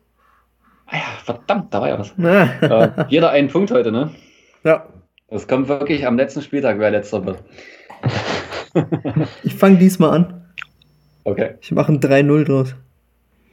[0.86, 2.14] Ah ja, verdammt, da war ja was.
[2.20, 4.12] äh, jeder einen Punkt heute, ne?
[4.64, 4.88] Ja.
[5.28, 7.44] Das kommt wirklich am letzten Spieltag, wer letzter wird.
[9.44, 10.46] ich fange diesmal an.
[11.24, 11.56] Okay.
[11.62, 12.76] Ich mache ein 3-0 draus.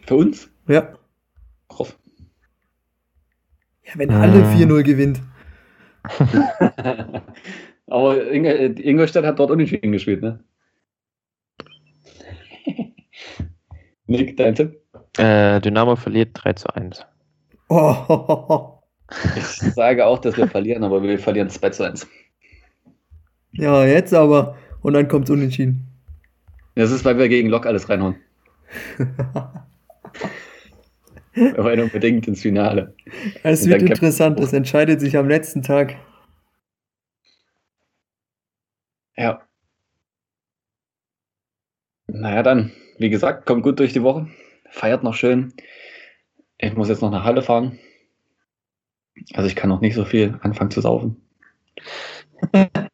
[0.06, 0.50] Für uns?
[0.68, 0.92] Ja.
[1.70, 1.96] Krass.
[3.84, 4.82] Ja, wenn alle 4-0 ah.
[4.82, 5.20] gewinnt.
[7.86, 10.44] Aber Ingolstadt hat dort unentschieden gespielt, ne?
[14.06, 14.80] Nick, dein Tipp?
[15.18, 17.04] Äh, Dynamo verliert 3 zu 1.
[17.68, 18.68] Oh.
[19.36, 22.08] Ich sage auch, dass wir verlieren, aber wir verlieren 2 zu 1.
[23.50, 24.56] Ja, jetzt aber.
[24.80, 25.86] Und dann kommt es unentschieden.
[26.76, 28.16] Das ist, weil wir gegen Lok alles reinhauen.
[31.34, 32.94] wir wollen unbedingt ins Finale.
[33.42, 35.96] Es wird interessant, es entscheidet sich am letzten Tag.
[39.16, 39.42] Ja.
[42.06, 44.28] Naja, dann wie gesagt, kommt gut durch die Woche.
[44.70, 45.52] Feiert noch schön.
[46.58, 47.78] Ich muss jetzt noch nach Halle fahren.
[49.34, 51.22] Also ich kann noch nicht so viel anfangen zu saufen.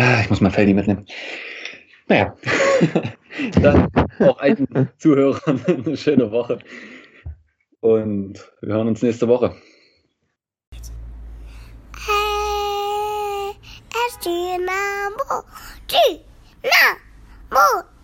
[0.00, 1.06] Ah, ich muss mein Feldi mitnehmen.
[2.06, 2.36] Naja,
[3.60, 3.88] dann
[4.20, 6.60] auch alten Zuhörern eine schöne Woche.
[7.80, 9.56] Und wir hören uns nächste Woche.
[12.06, 13.56] Hey,